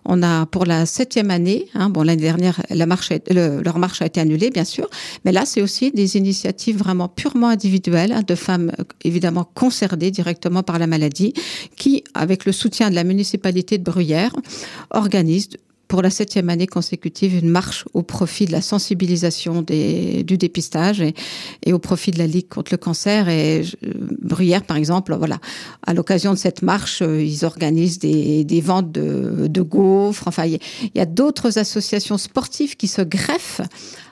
On 0.04 0.22
a 0.22 0.46
pour 0.46 0.66
la 0.66 0.86
septième 0.86 1.30
année, 1.30 1.68
hein, 1.74 1.88
bon 1.88 2.02
l'année 2.02 2.22
dernière 2.22 2.60
la 2.70 2.86
marche 2.86 3.10
leur 3.30 3.78
marche 3.78 4.02
a 4.02 4.06
été 4.06 4.20
annulée 4.20 4.50
bien 4.50 4.64
sûr, 4.64 4.88
mais 5.24 5.32
là 5.32 5.46
c'est 5.46 5.62
aussi 5.62 5.90
des 5.90 6.16
initiatives 6.16 6.76
vraiment 6.76 7.08
purement 7.08 7.48
individuelles 7.48 8.12
hein, 8.12 8.22
de 8.26 8.34
femmes 8.34 8.72
euh, 8.78 8.84
évidemment 9.04 9.48
concernées 9.54 10.10
directement 10.10 10.62
par 10.62 10.78
la 10.78 10.86
maladie, 10.86 11.32
qui 11.76 12.04
avec 12.14 12.44
le 12.44 12.52
soutien 12.52 12.90
de 12.90 12.94
la 12.94 13.04
municipalité 13.04 13.78
de 13.78 13.84
Bruyères 13.84 14.34
organisent 14.90 15.48
pour 15.94 16.02
la 16.02 16.10
septième 16.10 16.50
année 16.50 16.66
consécutive 16.66 17.36
une 17.36 17.48
marche 17.48 17.84
au 17.94 18.02
profit 18.02 18.46
de 18.46 18.50
la 18.50 18.62
sensibilisation 18.62 19.62
du 19.62 20.36
dépistage 20.36 21.00
et, 21.00 21.72
au 21.72 21.78
profit 21.78 22.10
de 22.10 22.18
la 22.18 22.26
Ligue 22.26 22.48
contre 22.48 22.72
le 22.72 22.78
cancer. 22.78 23.26
Euh, 23.28 23.62
Bruyère, 24.20 24.64
par 24.64 24.76
exemple, 24.76 25.14
voilà, 25.14 25.38
à 25.86 25.94
l'occasion 25.94 26.32
de 26.32 26.36
cette 26.36 26.62
marche, 26.62 27.00
euh, 27.00 27.22
ils 27.22 27.44
organisent 27.44 28.00
des, 28.00 28.60
ventes 28.60 28.90
de, 28.90 29.46
de 29.46 29.62
gaufres. 29.62 30.26
Enfin, 30.26 30.46
il 30.46 30.58
y 30.96 31.00
a 31.00 31.06
d'autres 31.06 31.60
associations 31.60 32.18
sportives 32.18 32.74
qui 32.74 32.88
se 32.88 33.02
greffent 33.02 33.60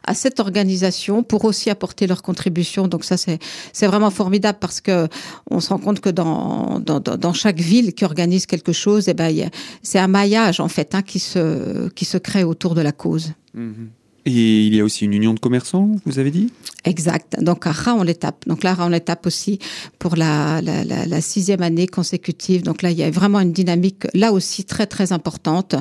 à 0.04 0.14
cette 0.14 0.40
organisation 0.40 1.22
pour 1.22 1.44
aussi 1.44 1.70
apporter 1.70 2.06
leur 2.06 2.22
contribution. 2.22 2.88
Donc 2.88 3.04
ça, 3.04 3.16
c'est 3.16 3.86
vraiment 3.86 4.10
formidable 4.10 4.58
parce 4.60 4.80
que 4.80 5.08
on 5.50 5.60
se 5.60 5.68
rend 5.68 5.78
compte 5.78 6.00
que 6.00 6.10
dans 6.10 6.80
dans, 6.80 7.00
dans 7.00 7.32
chaque 7.32 7.60
ville 7.60 7.94
qui 7.94 8.04
organise 8.04 8.46
quelque 8.46 8.72
chose, 8.72 9.08
eh 9.08 9.14
ben 9.14 9.50
c'est 9.82 9.98
un 9.98 10.08
maillage 10.08 10.60
en 10.60 10.68
fait 10.68 10.94
hein, 10.94 11.02
qui 11.02 11.18
se 11.18 11.88
qui 11.90 12.04
se 12.04 12.18
crée 12.18 12.44
autour 12.44 12.74
de 12.74 12.80
la 12.80 12.92
cause. 12.92 13.32
Mhm. 13.54 13.90
Et 14.24 14.66
il 14.66 14.74
y 14.74 14.80
a 14.80 14.84
aussi 14.84 15.04
une 15.04 15.14
union 15.14 15.34
de 15.34 15.40
commerçants, 15.40 15.90
vous 16.06 16.18
avez 16.20 16.30
dit? 16.30 16.52
Exact. 16.84 17.36
Donc 17.40 17.66
à 17.66 17.72
Ra, 17.72 17.94
on 17.94 18.02
l'étape. 18.02 18.46
Donc 18.46 18.62
là, 18.62 18.76
on 18.78 18.88
l'étape 18.88 19.26
aussi 19.26 19.58
pour 19.98 20.16
la, 20.16 20.60
la, 20.62 20.84
la, 20.84 21.06
la, 21.06 21.20
sixième 21.20 21.62
année 21.62 21.86
consécutive. 21.86 22.62
Donc 22.62 22.82
là, 22.82 22.90
il 22.90 22.98
y 22.98 23.02
a 23.02 23.10
vraiment 23.10 23.40
une 23.40 23.52
dynamique 23.52 24.06
là 24.14 24.32
aussi 24.32 24.64
très 24.64 24.86
très 24.86 25.12
importante. 25.12 25.74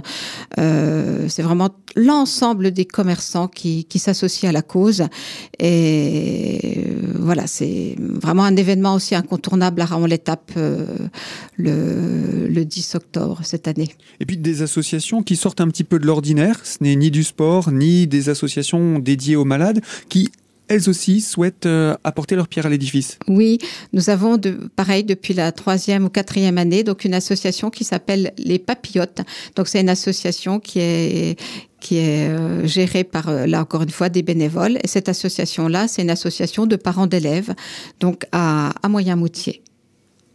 Euh, 0.60 1.28
c'est 1.28 1.42
vraiment 1.42 1.70
l'ensemble 1.96 2.72
des 2.72 2.86
commerçants 2.86 3.48
qui, 3.48 3.86
qui 3.86 4.00
s'associent 4.00 4.50
à 4.50 4.52
la 4.52 4.62
cause. 4.62 5.04
Et 5.60 6.88
voilà, 7.16 7.48
c'est 7.48 7.96
vraiment 8.00 8.44
un 8.44 8.56
événement 8.56 8.96
aussi 8.96 9.16
incontournable 9.16 9.82
à 9.82 9.86
Ra, 9.86 9.98
on 9.98 10.06
l'étape 10.06 10.52
euh, 10.58 10.86
le, 11.58 12.48
le 12.48 12.66
10 12.66 12.96
octobre 12.96 13.42
cette 13.44 13.68
année. 13.68 13.90
Et 14.20 14.26
puis 14.26 14.38
des 14.38 14.62
associations 14.62 15.24
qui 15.24 15.36
sortent 15.36 15.62
un 15.62 15.68
petit 15.68 15.84
peu 15.84 16.00
de 16.00 16.06
l'ordinaire. 16.06 16.60
Ce 16.64 16.78
n'est 16.82 16.96
ni 16.96 17.12
du 17.12 17.24
sport, 17.24 17.72
ni 17.72 18.08
des 18.08 18.30
associations 18.32 19.00
dédiées 19.00 19.36
aux 19.36 19.46
malades 19.46 19.82
qui 20.10 20.32
elles 20.72 20.90
aussi 20.90 21.20
souhaitent 21.20 21.66
euh, 21.66 21.96
apporter 22.06 22.36
leur 22.36 22.48
pierre 22.48 22.66
à 22.66 22.70
l'édifice. 22.70 23.20
Oui, 23.28 23.58
nous 23.92 24.10
avons 24.10 24.38
de, 24.38 24.52
pareil 24.76 25.04
depuis 25.04 25.34
la 25.34 25.52
troisième 25.52 26.06
ou 26.06 26.10
quatrième 26.10 26.58
année, 26.58 26.84
donc 26.84 27.04
une 27.04 27.14
association 27.14 27.70
qui 27.70 27.84
s'appelle 27.84 28.32
les 28.38 28.58
Papillotes. 28.58 29.20
Donc 29.58 29.68
c'est 29.68 29.82
une 29.82 29.90
association 29.90 30.60
qui 30.60 30.80
est 30.80 31.40
qui 31.82 31.98
est 31.98 32.30
euh, 32.30 32.66
gérée 32.68 33.04
par, 33.04 33.28
euh, 33.28 33.48
là 33.48 33.60
encore 33.60 33.82
une 33.82 33.90
fois, 33.90 34.08
des 34.08 34.22
bénévoles. 34.22 34.78
Et 34.84 34.88
cette 34.88 35.10
association-là, 35.10 35.88
c'est 35.88 36.04
une 36.04 36.12
association 36.12 36.68
de 36.68 36.76
parents 36.76 37.08
d'élèves, 37.08 37.56
donc 38.00 38.26
à, 38.32 38.72
à 38.84 38.88
Moyen-Moutier. 38.88 39.64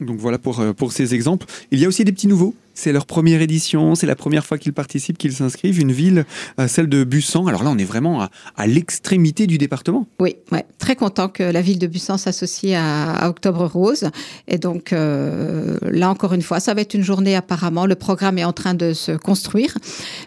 Donc 0.00 0.18
voilà 0.18 0.38
pour, 0.38 0.62
pour 0.74 0.92
ces 0.92 1.14
exemples. 1.14 1.46
Il 1.70 1.78
y 1.78 1.84
a 1.84 1.88
aussi 1.88 2.04
des 2.04 2.12
petits 2.12 2.26
nouveaux. 2.26 2.54
C'est 2.76 2.92
leur 2.92 3.06
première 3.06 3.40
édition, 3.40 3.94
c'est 3.94 4.06
la 4.06 4.14
première 4.14 4.44
fois 4.44 4.58
qu'ils 4.58 4.74
participent, 4.74 5.16
qu'ils 5.16 5.32
s'inscrivent. 5.32 5.80
Une 5.80 5.92
ville, 5.92 6.26
euh, 6.60 6.68
celle 6.68 6.88
de 6.88 7.04
Bussan. 7.04 7.48
Alors 7.48 7.64
là, 7.64 7.70
on 7.70 7.78
est 7.78 7.84
vraiment 7.84 8.28
à, 8.54 8.66
l'extrémité 8.66 9.46
du 9.46 9.56
département. 9.56 10.06
Oui, 10.20 10.36
très 10.78 10.94
content 10.94 11.28
que 11.28 11.42
la 11.42 11.62
ville 11.62 11.78
de 11.78 11.86
Bussan 11.86 12.18
s'associe 12.18 12.78
à, 12.78 13.28
Octobre 13.30 13.64
Rose. 13.64 14.10
Et 14.46 14.58
donc 14.58 14.92
euh, 14.92 15.78
là, 15.90 16.10
encore 16.10 16.34
une 16.34 16.42
fois, 16.42 16.60
ça 16.60 16.74
va 16.74 16.82
être 16.82 16.92
une 16.92 17.02
journée 17.02 17.34
apparemment. 17.34 17.86
Le 17.86 17.94
programme 17.94 18.36
est 18.36 18.44
en 18.44 18.52
train 18.52 18.74
de 18.74 18.92
se 18.92 19.12
construire. 19.12 19.78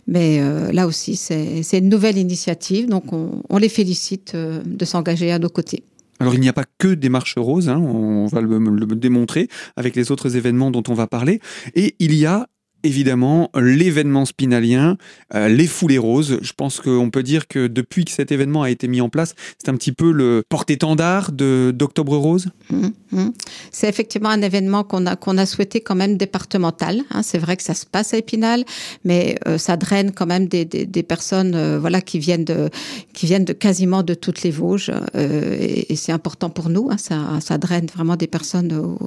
Mais 0.08 0.40
euh, 0.42 0.72
là 0.72 0.88
aussi, 0.88 1.16
c'est 1.16 1.78
une 1.78 1.90
nouvelle 1.90 2.18
initiative. 2.18 2.90
Donc 2.90 3.14
on, 3.14 3.58
les 3.60 3.70
félicite 3.70 4.36
de 4.36 4.86
s'engager 4.86 5.32
à 5.32 5.38
nos 5.38 5.50
côtés. 5.50 5.84
Alors 6.20 6.34
il 6.34 6.42
n'y 6.42 6.50
a 6.50 6.54
pas 6.54 6.66
que 6.78 6.94
des 6.94 7.10
marches 7.10 7.38
roses, 7.38 7.70
hein, 7.70 7.78
on 7.78 8.26
va 8.28 8.42
le, 8.42 8.60
le, 8.60 8.86
démontrer 8.96 9.48
avec 9.76 9.96
les 9.96 10.12
autres 10.12 10.36
événements 10.36 10.70
dont 10.70 10.84
on 10.90 10.94
va 10.94 11.08
parler. 11.08 11.40
Et 11.76 11.96
il 12.00 12.14
y 12.14 12.26
a 12.26 12.48
évidemment 12.84 13.50
l'événement 13.56 14.26
spinalien, 14.26 14.98
euh, 15.36 15.48
les 15.48 15.68
foulées 15.68 15.98
roses. 15.98 16.40
Je 16.42 16.54
pense 16.54 16.80
qu'on 16.80 17.10
peut 17.10 17.24
dire 17.24 17.48
que 17.48 17.68
depuis 17.68 18.06
que 18.06 18.12
cet 18.12 18.32
événement 18.32 18.64
a 18.64 18.70
été 18.70 18.88
mis 18.88 19.02
en 19.02 19.10
place, 19.10 19.36
c'est 19.58 19.70
un 19.70 19.76
petit 19.76 19.92
peu 19.92 20.12
le 20.12 20.44
porte-étendard 20.48 21.32
d'Octobre 21.32 22.18
Rose. 22.18 22.48
Mmh, 22.70 22.88
mmh. 23.12 23.30
C'est 23.72 23.90
effectivement 23.90 24.30
un 24.30 24.42
événement 24.42 24.84
qu'on 24.84 25.06
a, 25.06 25.16
qu'on 25.16 25.38
a 25.38 25.46
souhaité 25.46 25.82
quand 25.82 25.96
même 25.96 26.18
départemental. 26.18 27.02
Hein. 27.12 27.22
C'est 27.24 27.38
vrai 27.38 27.58
que 27.58 27.64
ça 27.64 27.74
se 27.74 27.86
passe 27.86 28.14
à 28.14 28.18
Épinal, 28.18 28.64
mais 29.04 29.38
euh, 29.48 29.58
ça 29.58 29.78
draine 29.78 30.12
quand 30.12 30.26
même 30.26 30.48
des, 30.48 30.66
des, 30.66 31.04
personnes 31.04 31.56
euh, 31.56 31.80
voilà, 31.80 32.02
qui, 32.02 32.20
viennent 32.20 32.46
de, 32.46 32.70
qui 33.14 33.26
viennent 33.26 33.46
de 33.46 33.54
quasiment 33.54 34.04
de 34.04 34.14
toutes 34.14 34.44
les 34.44 34.52
Vosges. 34.52 34.92
Euh, 35.16 35.58
et, 35.60 35.96
c'est 35.96 36.12
important 36.12 36.50
pour 36.50 36.70
nous. 36.70 36.90
Hein. 36.92 36.98
Ça, 36.98 37.40
ça 37.42 37.58
draine 37.58 37.88
vraiment 37.88 38.16
des 38.16 38.28
personnes 38.28 38.98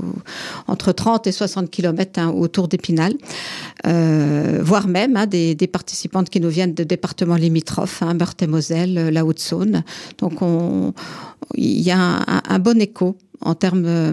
entre 0.66 0.92
30 0.92 1.26
et 1.26 1.32
60 1.32 1.70
km 1.70 2.18
hein, 2.18 2.30
autour 2.30 2.68
d'Épinal 2.68 3.14
euh, 3.86 4.60
voire 4.62 4.88
même 4.88 5.16
hein, 5.16 5.26
des, 5.26 5.54
des, 5.54 5.66
participantes 5.66 6.30
qui 6.30 6.40
nous 6.40 6.48
viennent 6.48 6.74
de 6.74 6.84
départements 6.84 7.36
limitrophes, 7.36 8.02
hein, 8.02 8.14
Meurthe-et-Moselle, 8.14 9.08
la 9.10 9.24
Haute-Saône. 9.24 9.82
Donc 10.18 10.42
on, 10.42 10.92
il 11.54 11.80
y 11.80 11.90
a 11.90 11.98
un, 11.98 12.42
un 12.48 12.58
bon 12.58 12.80
écho 12.80 13.16
en 13.44 13.54
termes 13.54 13.84
euh, 13.86 14.12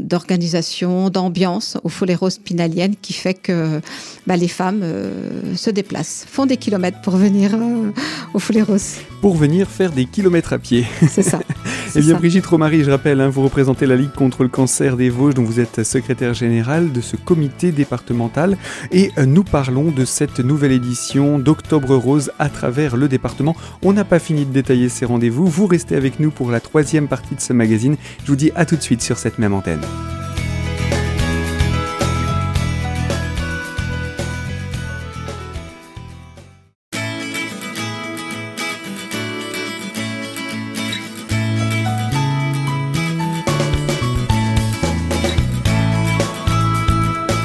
d'organisation, 0.00 1.10
d'ambiance 1.10 1.76
au 1.82 1.88
Folero 1.88 2.30
Spinalienne 2.30 2.94
qui 3.00 3.12
fait 3.12 3.34
que 3.34 3.80
bah, 4.26 4.36
les 4.36 4.48
femmes 4.48 4.80
euh, 4.82 5.54
se 5.56 5.70
déplacent, 5.70 6.26
font 6.28 6.46
des 6.46 6.56
kilomètres 6.56 7.00
pour 7.00 7.16
venir 7.16 7.54
euh, 7.54 7.90
au 8.32 8.38
Foleros. 8.38 9.00
Pour 9.20 9.36
venir 9.36 9.68
faire 9.68 9.92
des 9.92 10.06
kilomètres 10.06 10.52
à 10.52 10.58
pied. 10.58 10.86
C'est 11.08 11.22
ça. 11.22 11.40
Eh 11.96 12.00
bien, 12.00 12.14
ça. 12.14 12.18
Brigitte 12.18 12.46
Romary, 12.46 12.82
je 12.82 12.90
rappelle, 12.90 13.20
hein, 13.20 13.28
vous 13.28 13.44
représentez 13.44 13.86
la 13.86 13.94
Ligue 13.94 14.10
contre 14.10 14.42
le 14.42 14.48
cancer 14.48 14.96
des 14.96 15.10
Vosges, 15.10 15.34
dont 15.34 15.44
vous 15.44 15.60
êtes 15.60 15.84
secrétaire 15.84 16.34
générale 16.34 16.90
de 16.90 17.00
ce 17.00 17.14
comité 17.14 17.70
départemental. 17.70 18.58
Et 18.90 19.12
nous 19.24 19.44
parlons 19.44 19.92
de 19.92 20.04
cette 20.04 20.40
nouvelle 20.40 20.72
édition 20.72 21.38
d'Octobre 21.38 21.94
Rose 21.94 22.32
à 22.40 22.48
travers 22.48 22.96
le 22.96 23.06
département. 23.06 23.54
On 23.82 23.92
n'a 23.92 24.02
pas 24.02 24.18
fini 24.18 24.44
de 24.44 24.50
détailler 24.50 24.88
ces 24.88 25.04
rendez-vous. 25.04 25.46
Vous 25.46 25.68
restez 25.68 25.94
avec 25.94 26.18
nous 26.18 26.32
pour 26.32 26.50
la 26.50 26.58
troisième 26.58 27.06
partie 27.06 27.36
de 27.36 27.40
ce 27.40 27.52
magazine. 27.52 27.94
Je 28.24 28.26
vous 28.26 28.36
dis 28.36 28.43
à 28.54 28.66
tout 28.66 28.76
de 28.76 28.82
suite 28.82 29.02
sur 29.02 29.18
cette 29.18 29.38
même 29.38 29.54
antenne. 29.54 29.80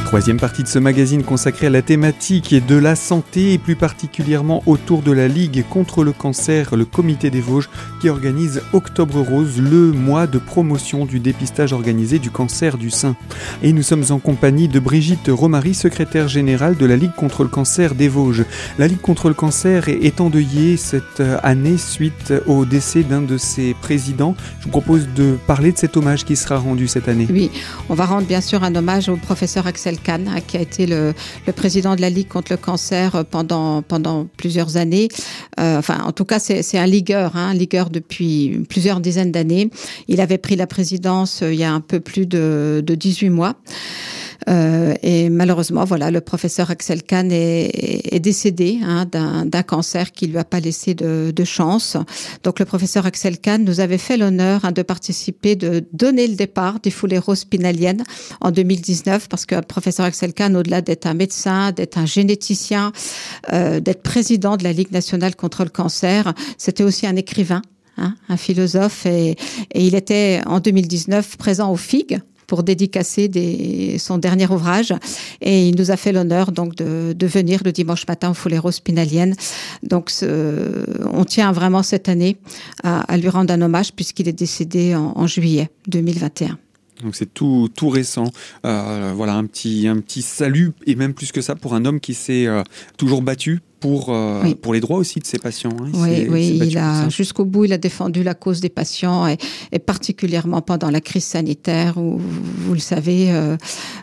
Troisième 0.10 0.40
partie 0.40 0.64
de 0.64 0.68
ce 0.68 0.80
magazine 0.80 1.22
consacré 1.22 1.68
à 1.68 1.70
la 1.70 1.84
thématique 1.84 2.66
de 2.66 2.76
la 2.76 2.96
santé 2.96 3.54
et 3.54 3.60
plus 3.60 3.76
particulièrement 3.76 4.64
autour 4.66 5.04
de 5.04 5.12
la 5.12 5.28
Ligue 5.28 5.64
contre 5.70 6.04
le 6.04 6.14
cancer, 6.14 6.76
le 6.76 6.86
comité 6.86 7.30
des 7.30 7.42
Vosges 7.42 7.70
qui 8.02 8.10
organise 8.10 8.64
Octobre 8.74 9.22
Rose, 9.22 9.62
le 9.62 9.92
mois 9.92 10.26
de 10.26 10.40
promotion 10.40 11.06
du 11.06 11.20
dépistage 11.20 11.74
organisé 11.74 12.18
du 12.18 12.32
cancer 12.32 12.80
du 12.80 12.90
sein. 12.90 13.16
Et 13.62 13.72
nous 13.72 13.84
sommes 13.84 14.04
en 14.10 14.18
compagnie 14.18 14.68
de 14.68 14.80
Brigitte 14.80 15.30
Romary, 15.30 15.76
secrétaire 15.76 16.28
générale 16.28 16.76
de 16.76 16.88
la 16.88 16.96
Ligue 16.96 17.14
contre 17.16 17.44
le 17.44 17.50
cancer 17.50 17.94
des 17.94 18.08
Vosges. 18.08 18.46
La 18.80 18.88
Ligue 18.88 19.02
contre 19.02 19.28
le 19.28 19.36
cancer 19.36 19.90
est 19.90 20.22
endeuillée 20.22 20.78
cette 20.78 21.22
année 21.44 21.78
suite 21.78 22.34
au 22.48 22.66
décès 22.66 23.04
d'un 23.04 23.22
de 23.22 23.38
ses 23.38 23.76
présidents. 23.76 24.36
Je 24.58 24.66
vous 24.66 24.72
propose 24.72 25.08
de 25.16 25.38
parler 25.46 25.72
de 25.72 25.78
cet 25.78 25.98
hommage 25.98 26.26
qui 26.26 26.36
sera 26.36 26.58
rendu 26.58 26.88
cette 26.88 27.08
année. 27.08 27.28
Oui, 27.30 27.52
on 27.90 27.94
va 27.94 28.08
rendre 28.08 28.26
bien 28.26 28.42
sûr 28.42 28.64
un 28.64 28.74
hommage 28.74 29.08
au 29.08 29.16
professeur 29.16 29.68
Axel 29.68 29.99
Qui 30.48 30.58
a 30.58 30.62
été 30.62 30.86
le, 30.86 31.14
président 31.56 31.96
de 31.96 32.02
la 32.02 32.10
Ligue 32.10 32.28
contre 32.28 32.52
le 32.52 32.58
cancer 32.58 33.26
pendant, 33.30 33.82
pendant 33.82 34.28
plusieurs 34.38 34.78
années. 34.78 35.10
Euh, 35.60 35.78
enfin, 35.78 36.00
en 36.04 36.12
tout 36.12 36.26
cas, 36.26 36.40
c'est 36.40 36.78
un 36.78 36.86
ligueur, 36.86 37.36
hein, 37.36 37.50
un 37.50 37.54
ligueur 37.54 37.90
depuis 37.90 38.64
plusieurs 38.70 39.00
dizaines 39.00 39.32
d'années. 39.32 39.70
Il 40.08 40.22
avait 40.22 40.38
pris 40.38 40.56
la 40.56 40.68
présidence 40.68 41.44
euh, 41.44 41.54
il 41.54 41.60
y 41.60 41.64
a 41.64 41.72
un 41.72 41.82
peu 41.82 42.00
plus 42.00 42.26
de, 42.26 42.84
de 42.86 42.96
18 42.96 43.30
mois. 43.30 43.56
Euh, 44.48 44.94
et 45.04 45.30
malheureusement, 45.30 45.84
voilà, 45.84 46.12
le 46.12 46.22
professeur 46.22 46.72
Axel 46.72 47.04
Kahn 47.04 47.32
est, 47.32 48.14
est 48.16 48.20
décédé 48.20 48.80
hein, 48.84 49.06
d'un 49.06 49.64
cancer 49.64 50.12
qui 50.12 50.28
lui 50.28 50.38
a 50.38 50.44
pas 50.44 50.60
laissé 50.60 50.94
de, 50.94 51.32
de, 51.36 51.44
chance. 51.44 51.98
Donc, 52.44 52.60
le 52.60 52.66
professeur 52.66 53.06
Axel 53.06 53.40
Kahn 53.40 53.64
nous 53.64 53.80
avait 53.80 53.98
fait 53.98 54.18
l'honneur 54.18 54.64
hein, 54.64 54.72
de 54.72 54.82
participer, 54.82 55.56
de 55.56 55.84
donner 55.94 56.28
le 56.28 56.36
départ 56.36 56.80
des 56.80 56.92
foulées 56.92 57.18
roses 57.18 57.40
spinaliennes 57.40 58.04
en 58.42 58.52
2019, 58.52 59.28
parce 59.28 59.46
que 59.46 59.56
le 59.56 59.62
professeur 59.62 60.06
Axel 60.06 60.34
Kahn, 60.34 60.56
au-delà 60.56 60.82
d'être 60.82 61.06
un 61.06 61.14
médecin, 61.14 61.72
d'être 61.72 61.98
un 61.98 62.06
généticien, 62.06 62.92
euh, 63.52 63.80
d'être 63.80 64.04
président 64.04 64.58
de 64.58 64.64
la 64.64 64.74
Ligue 64.74 64.92
nationale 64.92 65.36
contre 65.36 65.64
le 65.64 65.70
cancer, 65.70 66.34
c'était 66.58 66.84
aussi 66.84 67.06
un 67.08 67.16
écrivain. 67.16 67.62
Hein, 68.02 68.16
un 68.30 68.38
philosophe 68.38 69.06
et, 69.06 69.32
et 69.32 69.86
il 69.86 69.94
était 69.94 70.40
en 70.46 70.62
2019 70.62 71.36
présent 71.36 71.70
au 71.70 71.76
FIG, 71.76 72.22
pour 72.50 72.64
dédicacer 72.64 73.96
son 74.00 74.18
dernier 74.18 74.48
ouvrage. 74.48 74.94
Et 75.40 75.70
il 75.70 75.78
nous 75.78 75.92
a 75.92 75.98
fait 75.98 76.12
l'honneur 76.12 76.52
donc 76.52 76.76
de, 76.76 77.28
venir 77.28 77.62
le 77.64 77.72
dimanche 77.72 78.06
matin 78.08 78.32
au 78.32 78.34
Folero 78.34 78.72
Spinalienne. 78.72 79.36
Donc 79.84 80.12
on 81.14 81.24
tient 81.26 81.52
vraiment 81.54 81.84
cette 81.84 82.10
année 82.10 82.38
à, 82.84 83.16
lui 83.18 83.30
rendre 83.30 83.54
un 83.54 83.62
hommage 83.62 83.94
puisqu'il 83.94 84.28
est 84.28 84.34
décédé 84.34 84.96
en, 84.96 85.14
en 85.16 85.28
juillet 85.28 85.70
2021. 85.88 86.58
Donc 87.04 87.16
c'est 87.16 87.34
tout, 87.34 87.70
tout 87.76 87.90
récent. 87.90 88.32
Euh, 88.66 89.14
voilà 89.16 89.36
un 89.36 89.46
petit, 89.46 89.88
un 89.88 90.00
petit 90.00 90.22
salut 90.22 90.72
et 90.86 90.96
même 90.96 91.14
plus 91.14 91.32
que 91.32 91.42
ça 91.42 91.56
pour 91.56 91.74
un 91.74 91.86
homme 91.86 92.00
qui 92.00 92.14
s'est 92.14 92.48
euh, 92.48 92.64
toujours 92.98 93.22
battu 93.22 93.62
pour, 93.80 94.10
euh, 94.10 94.42
oui. 94.44 94.56
pour 94.56 94.74
les 94.74 94.80
droits 94.80 94.98
aussi 94.98 95.20
de 95.20 95.26
ses 95.26 95.40
patients. 95.40 95.76
Hein. 95.82 95.92
Oui, 95.94 96.28
oui 96.30 96.60
il 96.62 96.78
a 96.78 97.10
jusqu'au 97.10 97.46
bout, 97.46 97.66
il 97.66 97.74
a 97.74 97.78
défendu 97.78 98.24
la 98.24 98.34
cause 98.34 98.60
des 98.60 98.70
patients 98.70 99.28
et, 99.28 99.38
et, 99.72 99.80
particulièrement 99.80 100.62
pendant 100.62 100.90
la 100.90 101.02
crise 101.02 101.26
sanitaire 101.26 101.98
où, 101.98 102.20
vous 102.20 102.74
le 102.74 102.80
savez, 102.80 103.32
euh, 103.32 103.58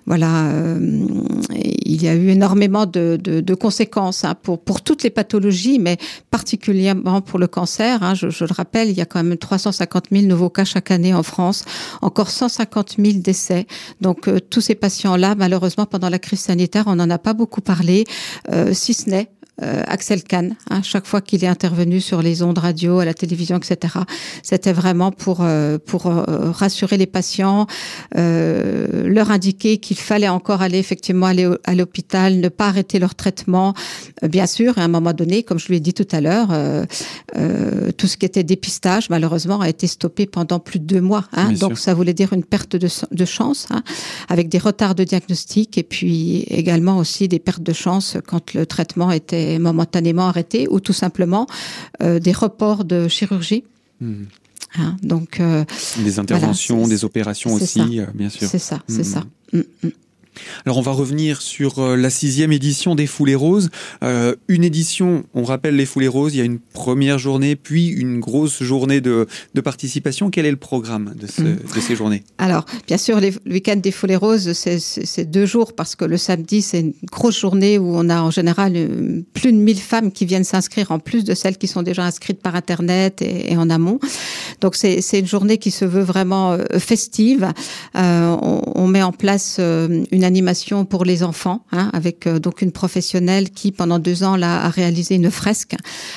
voilà, 0.06 0.46
euh, 0.46 1.06
il 1.52 2.02
y 2.02 2.08
a 2.08 2.14
eu 2.14 2.28
énormément 2.28 2.86
de, 2.86 3.18
de, 3.22 3.40
de 3.40 3.54
conséquences 3.54 4.24
hein, 4.24 4.34
pour, 4.34 4.60
pour 4.60 4.82
toutes 4.82 5.02
les 5.02 5.10
pathologies, 5.10 5.78
mais 5.78 5.98
particulièrement 6.30 7.20
pour 7.20 7.38
le 7.38 7.46
cancer. 7.46 8.02
Hein, 8.02 8.14
je, 8.14 8.30
je, 8.30 8.44
le 8.44 8.52
rappelle, 8.52 8.88
il 8.88 8.96
y 8.96 9.00
a 9.00 9.06
quand 9.06 9.22
même 9.22 9.36
350 9.36 10.06
000 10.10 10.24
nouveaux 10.26 10.50
cas 10.50 10.64
chaque 10.64 10.90
année 10.90 11.14
en 11.14 11.22
France, 11.22 11.64
encore 12.02 12.30
150 12.30 12.96
000 12.98 13.18
décès. 13.18 13.66
Donc 14.00 14.28
euh, 14.28 14.40
tous 14.40 14.60
ces 14.60 14.74
patients-là, 14.74 15.34
malheureusement, 15.36 15.86
pendant 15.86 16.08
la 16.08 16.18
crise 16.18 16.40
sanitaire, 16.40 16.84
on 16.86 16.96
n'en 16.96 17.10
a 17.10 17.18
pas 17.18 17.34
beaucoup 17.34 17.60
parlé, 17.60 18.04
euh, 18.52 18.72
si 18.72 18.94
ce 18.94 19.10
n'est 19.10 19.28
Axel 19.62 20.22
Kahn, 20.22 20.54
hein, 20.70 20.82
chaque 20.82 21.06
fois 21.06 21.20
qu'il 21.20 21.42
est 21.42 21.48
intervenu 21.48 22.00
sur 22.00 22.20
les 22.20 22.42
ondes 22.42 22.58
radio, 22.58 22.98
à 22.98 23.04
la 23.04 23.14
télévision, 23.14 23.56
etc. 23.56 23.94
C'était 24.42 24.72
vraiment 24.72 25.12
pour 25.12 25.44
pour 25.86 26.04
rassurer 26.04 26.96
les 26.98 27.06
patients, 27.06 27.66
leur 28.14 29.30
indiquer 29.30 29.78
qu'il 29.78 29.96
fallait 29.96 30.28
encore 30.28 30.62
aller 30.62 30.78
effectivement 30.78 31.26
aller 31.26 31.48
à 31.64 31.74
l'hôpital, 31.74 32.38
ne 32.38 32.48
pas 32.48 32.68
arrêter 32.68 32.98
leur 32.98 33.14
traitement. 33.14 33.74
bien 34.22 34.46
sûr, 34.46 34.76
à 34.78 34.82
un 34.82 34.88
moment 34.88 35.12
donné, 35.12 35.42
comme 35.42 35.58
je 35.58 35.68
lui 35.68 35.76
ai 35.76 35.80
dit 35.80 35.94
tout 35.94 36.08
à 36.12 36.20
l'heure, 36.20 36.48
tout 37.96 38.06
ce 38.06 38.16
qui 38.16 38.26
était 38.26 38.44
dépistage, 38.44 39.08
malheureusement, 39.10 39.60
a 39.60 39.68
été 39.68 39.86
stoppé 39.86 40.26
pendant 40.26 40.58
plus 40.58 40.78
de 40.78 40.84
deux 40.84 41.00
mois. 41.00 41.24
Hein, 41.32 41.52
donc 41.52 41.78
ça 41.78 41.94
voulait 41.94 42.14
dire 42.14 42.32
une 42.32 42.44
perte 42.44 42.76
de, 42.76 42.88
de 43.10 43.24
chance, 43.24 43.66
hein, 43.70 43.82
avec 44.28 44.48
des 44.48 44.58
retards 44.58 44.94
de 44.94 45.04
diagnostic 45.04 45.78
et 45.78 45.82
puis 45.82 46.42
également 46.48 46.98
aussi 46.98 47.28
des 47.28 47.38
pertes 47.38 47.62
de 47.62 47.72
chance 47.72 48.16
quand 48.26 48.54
le 48.54 48.66
traitement 48.66 49.10
était 49.10 49.45
momentanément 49.58 50.28
arrêté 50.28 50.66
ou 50.68 50.80
tout 50.80 50.92
simplement 50.92 51.46
euh, 52.02 52.18
des 52.18 52.32
reports 52.32 52.84
de 52.84 53.08
chirurgie. 53.08 53.64
Hmm. 54.00 54.24
Hein, 54.78 54.96
donc 55.02 55.40
euh, 55.40 55.64
des 55.98 56.18
interventions, 56.18 56.86
des 56.86 57.04
opérations 57.04 57.54
aussi, 57.54 58.00
euh, 58.00 58.06
bien 58.14 58.28
sûr. 58.28 58.48
C'est 58.48 58.58
ça, 58.58 58.82
c'est 58.88 59.00
hmm. 59.00 59.04
ça. 59.04 59.24
Hmm, 59.52 59.88
alors 60.64 60.78
on 60.78 60.82
va 60.82 60.92
revenir 60.92 61.42
sur 61.42 61.78
euh, 61.78 61.96
la 61.96 62.10
sixième 62.10 62.52
édition 62.52 62.94
des 62.94 63.06
Foulées 63.06 63.34
Roses. 63.34 63.70
Euh, 64.02 64.34
une 64.48 64.64
édition, 64.64 65.24
on 65.34 65.44
rappelle 65.44 65.76
les 65.76 65.86
Foulées 65.86 66.08
Roses, 66.08 66.34
il 66.34 66.38
y 66.38 66.40
a 66.40 66.44
une 66.44 66.58
première 66.58 67.18
journée, 67.18 67.56
puis 67.56 67.88
une 67.88 68.20
grosse 68.20 68.62
journée 68.62 69.00
de, 69.00 69.26
participation. 69.64 70.30
Quel 70.30 70.46
est 70.46 70.50
le 70.50 70.56
programme 70.56 71.14
de, 71.16 71.26
mm. 71.26 71.80
ces 71.80 71.96
journées? 71.96 72.22
Alors, 72.38 72.66
bien 72.86 72.98
sûr, 72.98 73.20
le 73.20 73.30
week-end 73.50 73.76
des 73.76 73.90
Foulées 73.90 74.16
Roses, 74.16 74.52
c'est 74.52 75.24
deux 75.24 75.46
jours 75.46 75.72
parce 75.74 75.96
que 75.96 76.04
le 76.04 76.16
samedi, 76.16 76.62
c'est 76.62 76.80
une 76.80 76.94
grosse 77.10 77.38
journée 77.38 77.78
où 77.78 77.96
on 77.96 78.08
a 78.08 78.20
en 78.20 78.30
général 78.30 78.74
euh, 78.76 79.22
plus 79.32 79.52
de 79.52 79.56
1000 79.56 79.78
femmes 79.78 80.12
qui 80.12 80.26
viennent 80.26 80.44
s'inscrire, 80.44 80.90
en 80.92 80.98
plus 80.98 81.24
de 81.24 81.34
celles 81.34 81.56
qui 81.56 81.66
sont 81.66 81.82
déjà 81.82 82.04
inscrites 82.04 82.40
par 82.40 82.54
Internet 82.54 83.22
et, 83.22 83.56
en 83.56 83.70
amont. 83.70 83.98
Donc 84.60 84.76
c'est 84.76 85.00
une 85.18 85.26
journée 85.26 85.58
qui 85.58 85.70
se 85.70 85.84
veut 85.84 86.02
vraiment 86.02 86.58
festive. 86.78 87.52
on, 87.94 88.62
on, 88.74 88.86
met 88.86 89.02
en 89.02 89.12
place 89.12 89.58
une 89.58 90.24
animation 90.26 90.84
pour 90.84 91.04
les 91.04 91.22
enfants, 91.22 91.64
hein, 91.72 91.90
avec 91.94 92.26
euh, 92.26 92.38
donc 92.38 92.60
une 92.60 92.72
professionnelle 92.72 93.50
qui 93.50 93.72
pendant 93.72 93.98
deux 93.98 94.22
ans 94.22 94.36
là, 94.36 94.64
a 94.64 94.68
réalisé 94.68 95.14
une 95.14 95.30
fresque. 95.30 95.74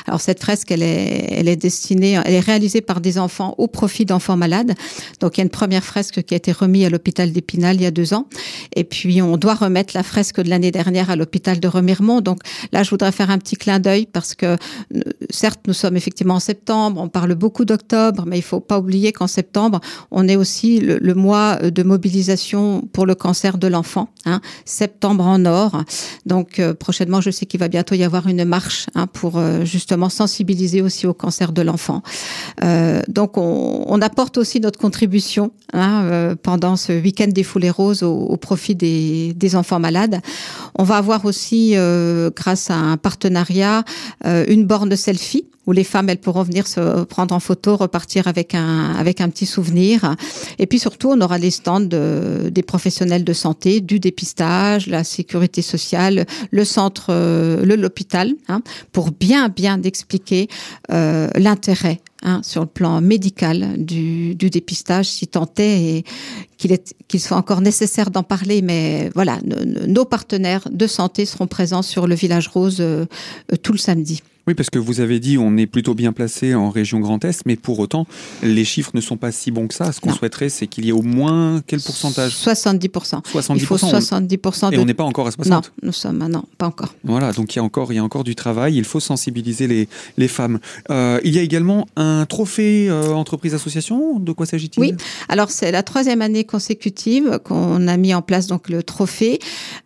Alors 0.07 0.19
cette 0.19 0.41
fresque, 0.41 0.71
elle 0.71 0.83
est, 0.83 1.27
elle 1.31 1.47
est 1.47 1.55
destinée, 1.55 2.19
elle 2.25 2.33
est 2.33 2.39
réalisée 2.41 2.81
par 2.81 2.99
des 2.99 3.17
enfants 3.17 3.55
au 3.57 3.67
profit 3.67 4.05
d'enfants 4.05 4.35
malades. 4.35 4.73
Donc 5.21 5.37
il 5.37 5.41
y 5.41 5.43
a 5.43 5.45
une 5.45 5.49
première 5.49 5.83
fresque 5.83 6.23
qui 6.23 6.33
a 6.33 6.37
été 6.37 6.51
remise 6.51 6.85
à 6.85 6.89
l'hôpital 6.89 7.31
d'Épinal 7.31 7.77
il 7.77 7.83
y 7.83 7.85
a 7.85 7.91
deux 7.91 8.13
ans, 8.13 8.25
et 8.75 8.83
puis 8.83 9.21
on 9.21 9.37
doit 9.37 9.55
remettre 9.55 9.93
la 9.95 10.03
fresque 10.03 10.41
de 10.41 10.49
l'année 10.49 10.71
dernière 10.71 11.09
à 11.09 11.15
l'hôpital 11.15 11.59
de 11.59 11.67
Remiremont. 11.67 12.21
Donc 12.21 12.39
là, 12.71 12.83
je 12.83 12.89
voudrais 12.89 13.11
faire 13.11 13.29
un 13.29 13.37
petit 13.37 13.55
clin 13.55 13.79
d'œil 13.79 14.05
parce 14.05 14.33
que 14.35 14.45
euh, 14.45 14.57
certes, 15.29 15.61
nous 15.67 15.73
sommes 15.73 15.95
effectivement 15.95 16.35
en 16.35 16.39
septembre, 16.39 16.99
on 16.99 17.09
parle 17.09 17.35
beaucoup 17.35 17.65
d'octobre, 17.65 18.25
mais 18.25 18.37
il 18.37 18.43
faut 18.43 18.59
pas 18.59 18.79
oublier 18.79 19.11
qu'en 19.11 19.27
septembre, 19.27 19.79
on 20.11 20.27
est 20.27 20.35
aussi 20.35 20.79
le, 20.79 20.97
le 20.97 21.13
mois 21.13 21.57
de 21.57 21.83
mobilisation 21.83 22.81
pour 22.93 23.05
le 23.05 23.15
cancer 23.15 23.57
de 23.57 23.67
l'enfant 23.67 23.98
Hein, 24.25 24.41
septembre 24.65 25.25
en 25.25 25.45
or. 25.45 25.83
Donc 26.25 26.59
euh, 26.59 26.73
prochainement, 26.73 27.21
je 27.21 27.31
sais 27.31 27.45
qu'il 27.45 27.59
va 27.59 27.69
bientôt 27.69 27.95
y 27.95 28.03
avoir 28.03 28.27
une 28.27 28.43
marche 28.43 28.87
hein, 28.93 29.07
pour 29.07 29.37
euh, 29.37 29.63
justement 29.63 30.09
sensibiliser 30.09 30.81
aussi 30.81 31.07
au 31.07 31.13
cancer 31.13 31.53
de 31.53 31.61
l'enfant. 31.61 32.03
Euh, 32.63 33.01
donc 33.07 33.37
on, 33.37 33.99
apporte 34.01 34.37
aussi 34.37 34.61
notre 34.61 34.79
contribution 34.79 35.51
hein, 35.73 36.35
pendant 36.41 36.77
ce 36.77 36.93
week-end 36.93 37.27
des 37.27 37.43
foulées 37.43 37.69
roses 37.69 38.01
au, 38.01 38.37
profit 38.37 38.73
des, 38.73 39.33
des, 39.33 39.55
enfants 39.57 39.79
malades. 39.79 40.21
On 40.75 40.83
va 40.83 40.95
avoir 40.95 41.25
aussi, 41.25 41.75
grâce 42.33 42.69
à 42.69 42.75
un 42.75 42.95
partenariat, 42.95 43.83
une 44.23 44.65
borne 44.65 44.95
selfie 44.95 45.43
où 45.69 45.71
les 45.71 45.83
femmes 45.83 46.09
elles 46.09 46.19
pourront 46.19 46.41
venir 46.41 46.65
se 46.67 47.03
prendre 47.03 47.35
en 47.35 47.39
photo, 47.39 47.77
repartir 47.77 48.27
avec 48.27 48.55
un 48.55 48.95
avec 48.95 49.21
un 49.21 49.29
petit 49.29 49.45
souvenir. 49.45 50.15
Et 50.57 50.65
puis 50.65 50.79
surtout, 50.79 51.11
on 51.11 51.21
aura 51.21 51.37
les 51.37 51.51
stands 51.51 51.79
des 51.79 52.63
professionnels 52.63 53.23
de 53.23 53.33
santé, 53.33 53.79
du 53.79 53.99
dépistage, 53.99 54.87
la 54.87 55.03
sécurité 55.03 55.61
sociale, 55.61 56.25
le 56.49 56.65
centre, 56.65 57.07
euh, 57.09 57.63
l'hôpital, 57.63 58.33
hein, 58.47 58.61
pour 58.91 59.11
bien 59.11 59.47
bien 59.47 59.81
expliquer 59.83 60.47
euh, 60.91 61.29
l'intérêt 61.35 62.01
Hein, 62.21 62.41
sur 62.43 62.59
le 62.59 62.67
plan 62.67 62.99
médical 62.99 63.75
du, 63.77 64.35
dépistage, 64.35 65.05
si 65.05 65.25
tant 65.25 65.49
est 65.57 66.05
qu'il 66.57 66.73
est 66.73 66.93
qu'il 67.07 67.21
soit 67.21 67.37
encore 67.37 67.61
nécessaire 67.61 68.11
d'en 68.11 68.23
parler. 68.23 68.61
Mais 68.61 69.09
voilà, 69.15 69.39
nos 69.87 70.03
partenaires 70.03 70.67
de 70.69 70.85
santé 70.85 71.25
seront 71.25 71.47
présents 71.47 71.81
sur 71.81 72.07
le 72.07 72.15
village 72.15 72.49
rose 72.49 72.81
euh, 72.81 73.05
tout 73.63 73.71
le 73.71 73.77
samedi. 73.77 74.21
Oui, 74.49 74.55
parce 74.55 74.71
que 74.71 74.79
vous 74.79 74.99
avez 74.99 75.19
dit 75.19 75.37
on 75.37 75.57
est 75.57 75.67
plutôt 75.67 75.93
bien 75.93 76.11
placé 76.11 76.55
en 76.55 76.71
région 76.71 76.99
Grand 76.99 77.23
Est, 77.23 77.45
mais 77.45 77.55
pour 77.55 77.77
autant, 77.77 78.07
les 78.41 78.65
chiffres 78.65 78.89
ne 78.95 78.99
sont 78.99 79.15
pas 79.15 79.31
si 79.31 79.51
bons 79.51 79.67
que 79.67 79.75
ça. 79.75 79.91
Ce 79.91 80.01
qu'on 80.01 80.11
souhaiterait, 80.11 80.49
c'est 80.49 80.65
qu'il 80.65 80.85
y 80.85 80.89
ait 80.89 80.91
au 80.91 81.03
moins 81.03 81.61
quel 81.67 81.79
pourcentage? 81.79 82.31
70%. 82.31 83.21
70%. 83.31 83.53
Il 83.57 83.61
faut 83.61 83.75
70%. 83.77 84.71
De... 84.71 84.75
Et 84.75 84.79
on 84.79 84.85
n'est 84.85 84.95
pas 84.95 85.03
encore 85.03 85.27
à 85.27 85.31
60 85.31 85.51
Non, 85.51 85.61
nous 85.83 85.91
sommes, 85.91 86.17
non, 86.27 86.45
pas 86.57 86.65
encore. 86.65 86.95
Voilà, 87.03 87.31
donc 87.31 87.53
il 87.53 87.57
y 87.57 87.59
a 87.59 87.63
encore, 87.63 87.93
il 87.93 87.97
y 87.97 87.99
a 87.99 88.03
encore 88.03 88.23
du 88.23 88.33
travail. 88.33 88.75
Il 88.75 88.85
faut 88.85 88.99
sensibiliser 88.99 89.67
les, 89.67 89.87
les 90.17 90.27
femmes. 90.27 90.57
Euh, 90.89 91.19
il 91.23 91.35
y 91.35 91.37
a 91.37 91.43
également 91.43 91.85
un 91.95 92.25
trophée 92.25 92.89
euh, 92.89 93.13
entreprise-association. 93.13 94.19
De 94.19 94.31
quoi 94.31 94.47
s'agit-il? 94.47 94.81
Oui, 94.81 94.95
alors 95.27 95.51
c'est 95.51 95.71
la 95.71 95.83
troisième 95.83 96.23
année 96.23 96.43
consécutive 96.43 97.39
qu'on 97.43 97.87
a 97.87 97.97
mis 97.97 98.15
en 98.15 98.23
place 98.23 98.47
donc 98.47 98.67
le 98.67 98.81
trophée 98.81 99.37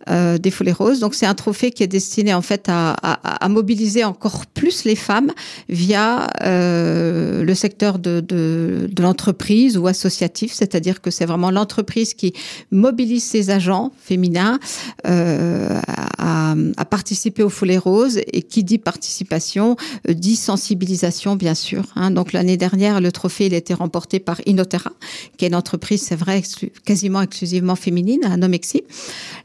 euh, 0.09 0.37
des 0.37 0.51
Follets 0.51 0.71
Roses. 0.71 1.01
Donc 1.01 1.15
c'est 1.15 1.25
un 1.25 1.35
trophée 1.35 1.71
qui 1.71 1.83
est 1.83 1.87
destiné 1.87 2.33
en 2.33 2.41
fait 2.41 2.69
à, 2.69 2.91
à, 2.91 3.45
à 3.45 3.49
mobiliser 3.49 4.05
encore 4.05 4.45
plus 4.53 4.85
les 4.85 4.95
femmes 4.95 5.31
via 5.69 6.27
euh, 6.43 7.43
le 7.43 7.55
secteur 7.55 7.99
de, 7.99 8.19
de, 8.21 8.89
l'entreprise 9.01 9.77
ou 9.77 9.87
associatif, 9.87 10.53
c'est-à-dire 10.53 11.01
que 11.01 11.11
c'est 11.11 11.25
vraiment 11.25 11.51
l'entreprise 11.51 12.13
qui 12.13 12.33
mobilise 12.71 13.23
ses 13.23 13.49
agents 13.49 13.91
féminins 13.99 14.59
euh, 15.07 15.79
à, 16.17 16.55
participer 16.89 17.41
aux 17.41 17.49
Foulées 17.49 17.77
Roses 17.77 18.19
et 18.31 18.43
qui 18.43 18.63
dit 18.63 18.77
participation 18.77 19.75
euh, 20.07 20.13
dit 20.13 20.35
sensibilisation 20.35 21.35
bien 21.35 21.55
sûr. 21.55 21.83
Hein. 21.95 22.11
Donc 22.11 22.33
l'année 22.33 22.57
dernière, 22.57 23.01
le 23.01 23.11
trophée 23.11 23.47
il 23.47 23.53
a 23.53 23.57
été 23.57 23.73
remporté 23.73 24.19
par 24.19 24.39
Inotera, 24.45 24.91
qui 25.37 25.45
est 25.45 25.47
une 25.47 25.55
entreprise, 25.55 26.03
c'est 26.03 26.15
vrai, 26.15 26.43
quasiment 26.85 27.21
exclusivement 27.21 27.75
féminine 27.75 28.23
à 28.25 28.37
Nomexi. 28.37 28.83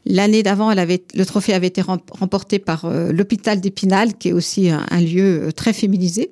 L'année 0.05 0.43
d'avant, 0.43 0.71
le 0.73 1.23
trophée 1.25 1.53
avait 1.53 1.67
été 1.67 1.81
remporté 1.81 2.59
par 2.59 2.89
l'hôpital 2.89 3.59
d'Épinal, 3.59 4.13
qui 4.15 4.29
est 4.29 4.33
aussi 4.33 4.69
un, 4.69 4.85
un 4.89 5.01
lieu 5.01 5.47
euh, 5.47 5.51
très 5.51 5.73
féminisé. 5.73 6.31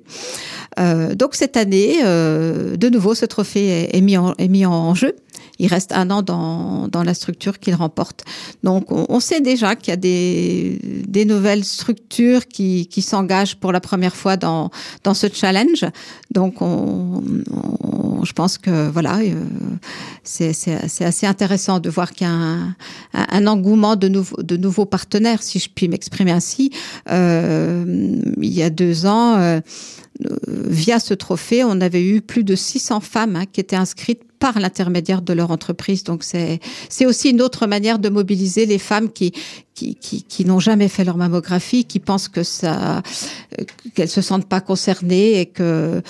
Euh, 0.78 1.14
donc 1.14 1.34
cette 1.34 1.56
année, 1.56 2.00
euh, 2.04 2.76
de 2.76 2.88
nouveau, 2.88 3.14
ce 3.14 3.26
trophée 3.26 3.96
est, 3.96 4.00
mis, 4.00 4.16
en, 4.16 4.34
est 4.38 4.48
mis 4.48 4.66
en 4.66 4.94
jeu. 4.94 5.14
Il 5.58 5.68
reste 5.68 5.92
un 5.92 6.10
an 6.10 6.22
dans, 6.22 6.88
dans 6.88 7.02
la 7.02 7.14
structure 7.14 7.58
qu'il 7.58 7.74
remporte. 7.74 8.24
Donc, 8.62 8.86
on, 8.90 9.20
sait 9.20 9.40
déjà 9.40 9.76
qu'il 9.76 9.90
y 9.90 9.94
a 9.94 9.96
des, 9.96 10.78
des 11.06 11.24
nouvelles 11.24 11.64
structures 11.64 12.46
qui, 12.46 12.86
qui 12.86 13.02
s'engagent 13.02 13.56
pour 13.56 13.72
la 13.72 13.80
première 13.80 14.14
fois 14.14 14.36
dans, 14.36 14.70
dans 15.04 15.14
ce 15.14 15.26
challenge. 15.32 15.84
Donc, 16.30 16.62
on, 16.62 17.22
je 18.24 18.32
pense 18.32 18.58
que 18.58 18.88
voilà, 18.88 19.18
euh, 19.18 19.34
c'est 20.22 20.50
assez 21.04 21.26
intéressant 21.26 21.80
de 21.80 21.90
voir 21.90 22.12
qu'il 22.12 22.26
y 22.26 22.30
a 22.30 22.32
un, 22.32 22.76
un, 23.12 23.46
engouement 23.46 23.96
de, 23.96 24.08
nouveau, 24.08 24.42
de 24.42 24.56
nouveaux 24.56 24.86
partenaires, 24.86 25.42
si 25.42 25.58
je 25.58 25.68
puis 25.74 25.88
m'exprimer 25.88 26.32
ainsi. 26.32 26.70
Euh, 27.10 28.20
il 28.40 28.52
y 28.52 28.62
a 28.62 28.70
deux 28.70 29.06
ans, 29.06 29.36
euh, 29.38 29.60
via 30.48 30.98
ce 30.98 31.14
trophée, 31.14 31.64
on 31.64 31.80
avait 31.80 32.04
eu 32.04 32.20
plus 32.20 32.44
de 32.44 32.54
600 32.56 33.00
femmes 33.00 33.36
hein, 33.36 33.44
qui 33.50 33.60
étaient 33.60 33.76
inscrites 33.76 34.22
par 34.38 34.58
l'intermédiaire 34.60 35.22
de 35.22 35.32
leur 35.32 35.50
entreprise. 35.50 36.04
Donc 36.04 36.22
c'est 36.24 36.60
aussi 37.06 37.30
une 37.30 37.42
autre 37.42 37.66
manière 37.66 37.98
de 37.98 38.08
mobiliser 38.08 38.66
les 38.66 38.78
femmes 38.78 39.10
qui 39.10 39.32
qui, 39.78 40.44
n'ont 40.44 40.60
jamais 40.60 40.88
fait 40.88 41.04
leur 41.04 41.16
mammographie, 41.16 41.84
qui 41.84 42.00
pensent 42.00 42.28
que 42.28 42.42
ça 42.42 43.02
qu'elles 43.94 44.08
se 44.08 44.22
sentent 44.22 44.48
pas 44.48 44.60
concernées 44.60 45.40
et 45.40 45.46
que 45.46 46.02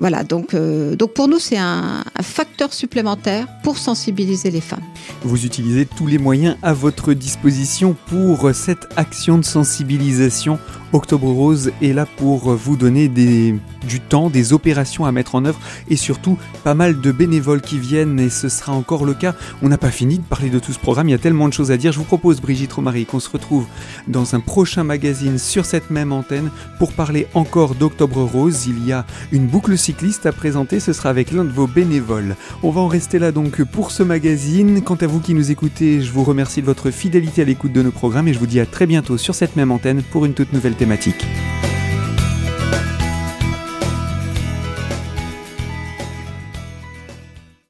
voilà, 0.00 0.24
donc, 0.24 0.54
euh, 0.54 0.96
donc 0.96 1.12
pour 1.12 1.28
nous, 1.28 1.38
c'est 1.38 1.58
un, 1.58 2.02
facteur 2.22 2.72
supplémentaire 2.72 3.46
pour 3.62 3.78
sensibiliser 3.78 4.50
les 4.50 4.60
femmes. 4.60 4.82
Vous 5.22 5.44
utilisez 5.44 5.84
tous 5.84 6.06
les 6.06 6.18
moyens 6.18 6.56
à 6.62 6.72
votre 6.72 7.12
disposition 7.12 7.96
pour 8.06 8.50
cette 8.54 8.88
action 8.96 9.38
de 9.38 9.44
sensibilisation. 9.44 10.58
Octobre 10.92 11.28
Rose 11.28 11.70
est 11.82 11.92
là 11.92 12.06
pour 12.06 12.54
vous 12.54 12.76
donner 12.76 13.08
du 13.08 14.00
temps, 14.00 14.28
des 14.28 14.52
opérations 14.52 15.04
à 15.04 15.12
mettre 15.12 15.34
en 15.34 15.44
œuvre 15.44 15.60
et 15.88 15.96
surtout 15.96 16.36
pas 16.64 16.74
mal 16.74 17.00
de 17.00 17.12
bénévoles 17.12 17.60
qui 17.60 17.78
viennent 17.78 18.18
et 18.18 18.28
ce 18.28 18.48
sera 18.48 18.72
encore 18.72 19.04
le 19.04 19.14
cas. 19.14 19.34
On 19.62 19.68
n'a 19.68 19.78
pas 19.78 19.90
fini 19.90 20.18
de 20.18 20.24
parler 20.24 20.50
de 20.50 20.58
tout 20.58 20.72
ce 20.72 20.78
programme, 20.78 21.08
il 21.08 21.12
y 21.12 21.14
a 21.14 21.18
tellement 21.18 21.48
de 21.48 21.52
choses 21.52 21.70
à 21.70 21.76
dire. 21.76 21.92
Je 21.92 21.98
vous 21.98 22.04
propose 22.04 22.19
propose, 22.20 22.42
Brigitte 22.42 22.74
Romary, 22.74 23.06
qu'on 23.06 23.18
se 23.18 23.30
retrouve 23.30 23.66
dans 24.06 24.34
un 24.34 24.40
prochain 24.40 24.84
magazine 24.84 25.38
sur 25.38 25.64
cette 25.64 25.88
même 25.88 26.12
antenne 26.12 26.50
pour 26.78 26.92
parler 26.92 27.26
encore 27.32 27.74
d'Octobre 27.74 28.22
Rose. 28.22 28.66
Il 28.66 28.86
y 28.86 28.92
a 28.92 29.06
une 29.32 29.46
boucle 29.46 29.78
cycliste 29.78 30.26
à 30.26 30.32
présenter, 30.32 30.80
ce 30.80 30.92
sera 30.92 31.08
avec 31.08 31.32
l'un 31.32 31.44
de 31.44 31.50
vos 31.50 31.66
bénévoles. 31.66 32.36
On 32.62 32.70
va 32.70 32.82
en 32.82 32.88
rester 32.88 33.18
là 33.18 33.32
donc 33.32 33.62
pour 33.62 33.90
ce 33.90 34.02
magazine. 34.02 34.82
Quant 34.82 34.96
à 34.96 35.06
vous 35.06 35.20
qui 35.20 35.32
nous 35.32 35.50
écoutez, 35.50 36.02
je 36.02 36.12
vous 36.12 36.22
remercie 36.22 36.60
de 36.60 36.66
votre 36.66 36.90
fidélité 36.90 37.40
à 37.40 37.46
l'écoute 37.46 37.72
de 37.72 37.82
nos 37.82 37.90
programmes 37.90 38.28
et 38.28 38.34
je 38.34 38.38
vous 38.38 38.46
dis 38.46 38.60
à 38.60 38.66
très 38.66 38.84
bientôt 38.84 39.16
sur 39.16 39.34
cette 39.34 39.56
même 39.56 39.72
antenne 39.72 40.02
pour 40.02 40.26
une 40.26 40.34
toute 40.34 40.52
nouvelle 40.52 40.74
thématique. 40.74 41.24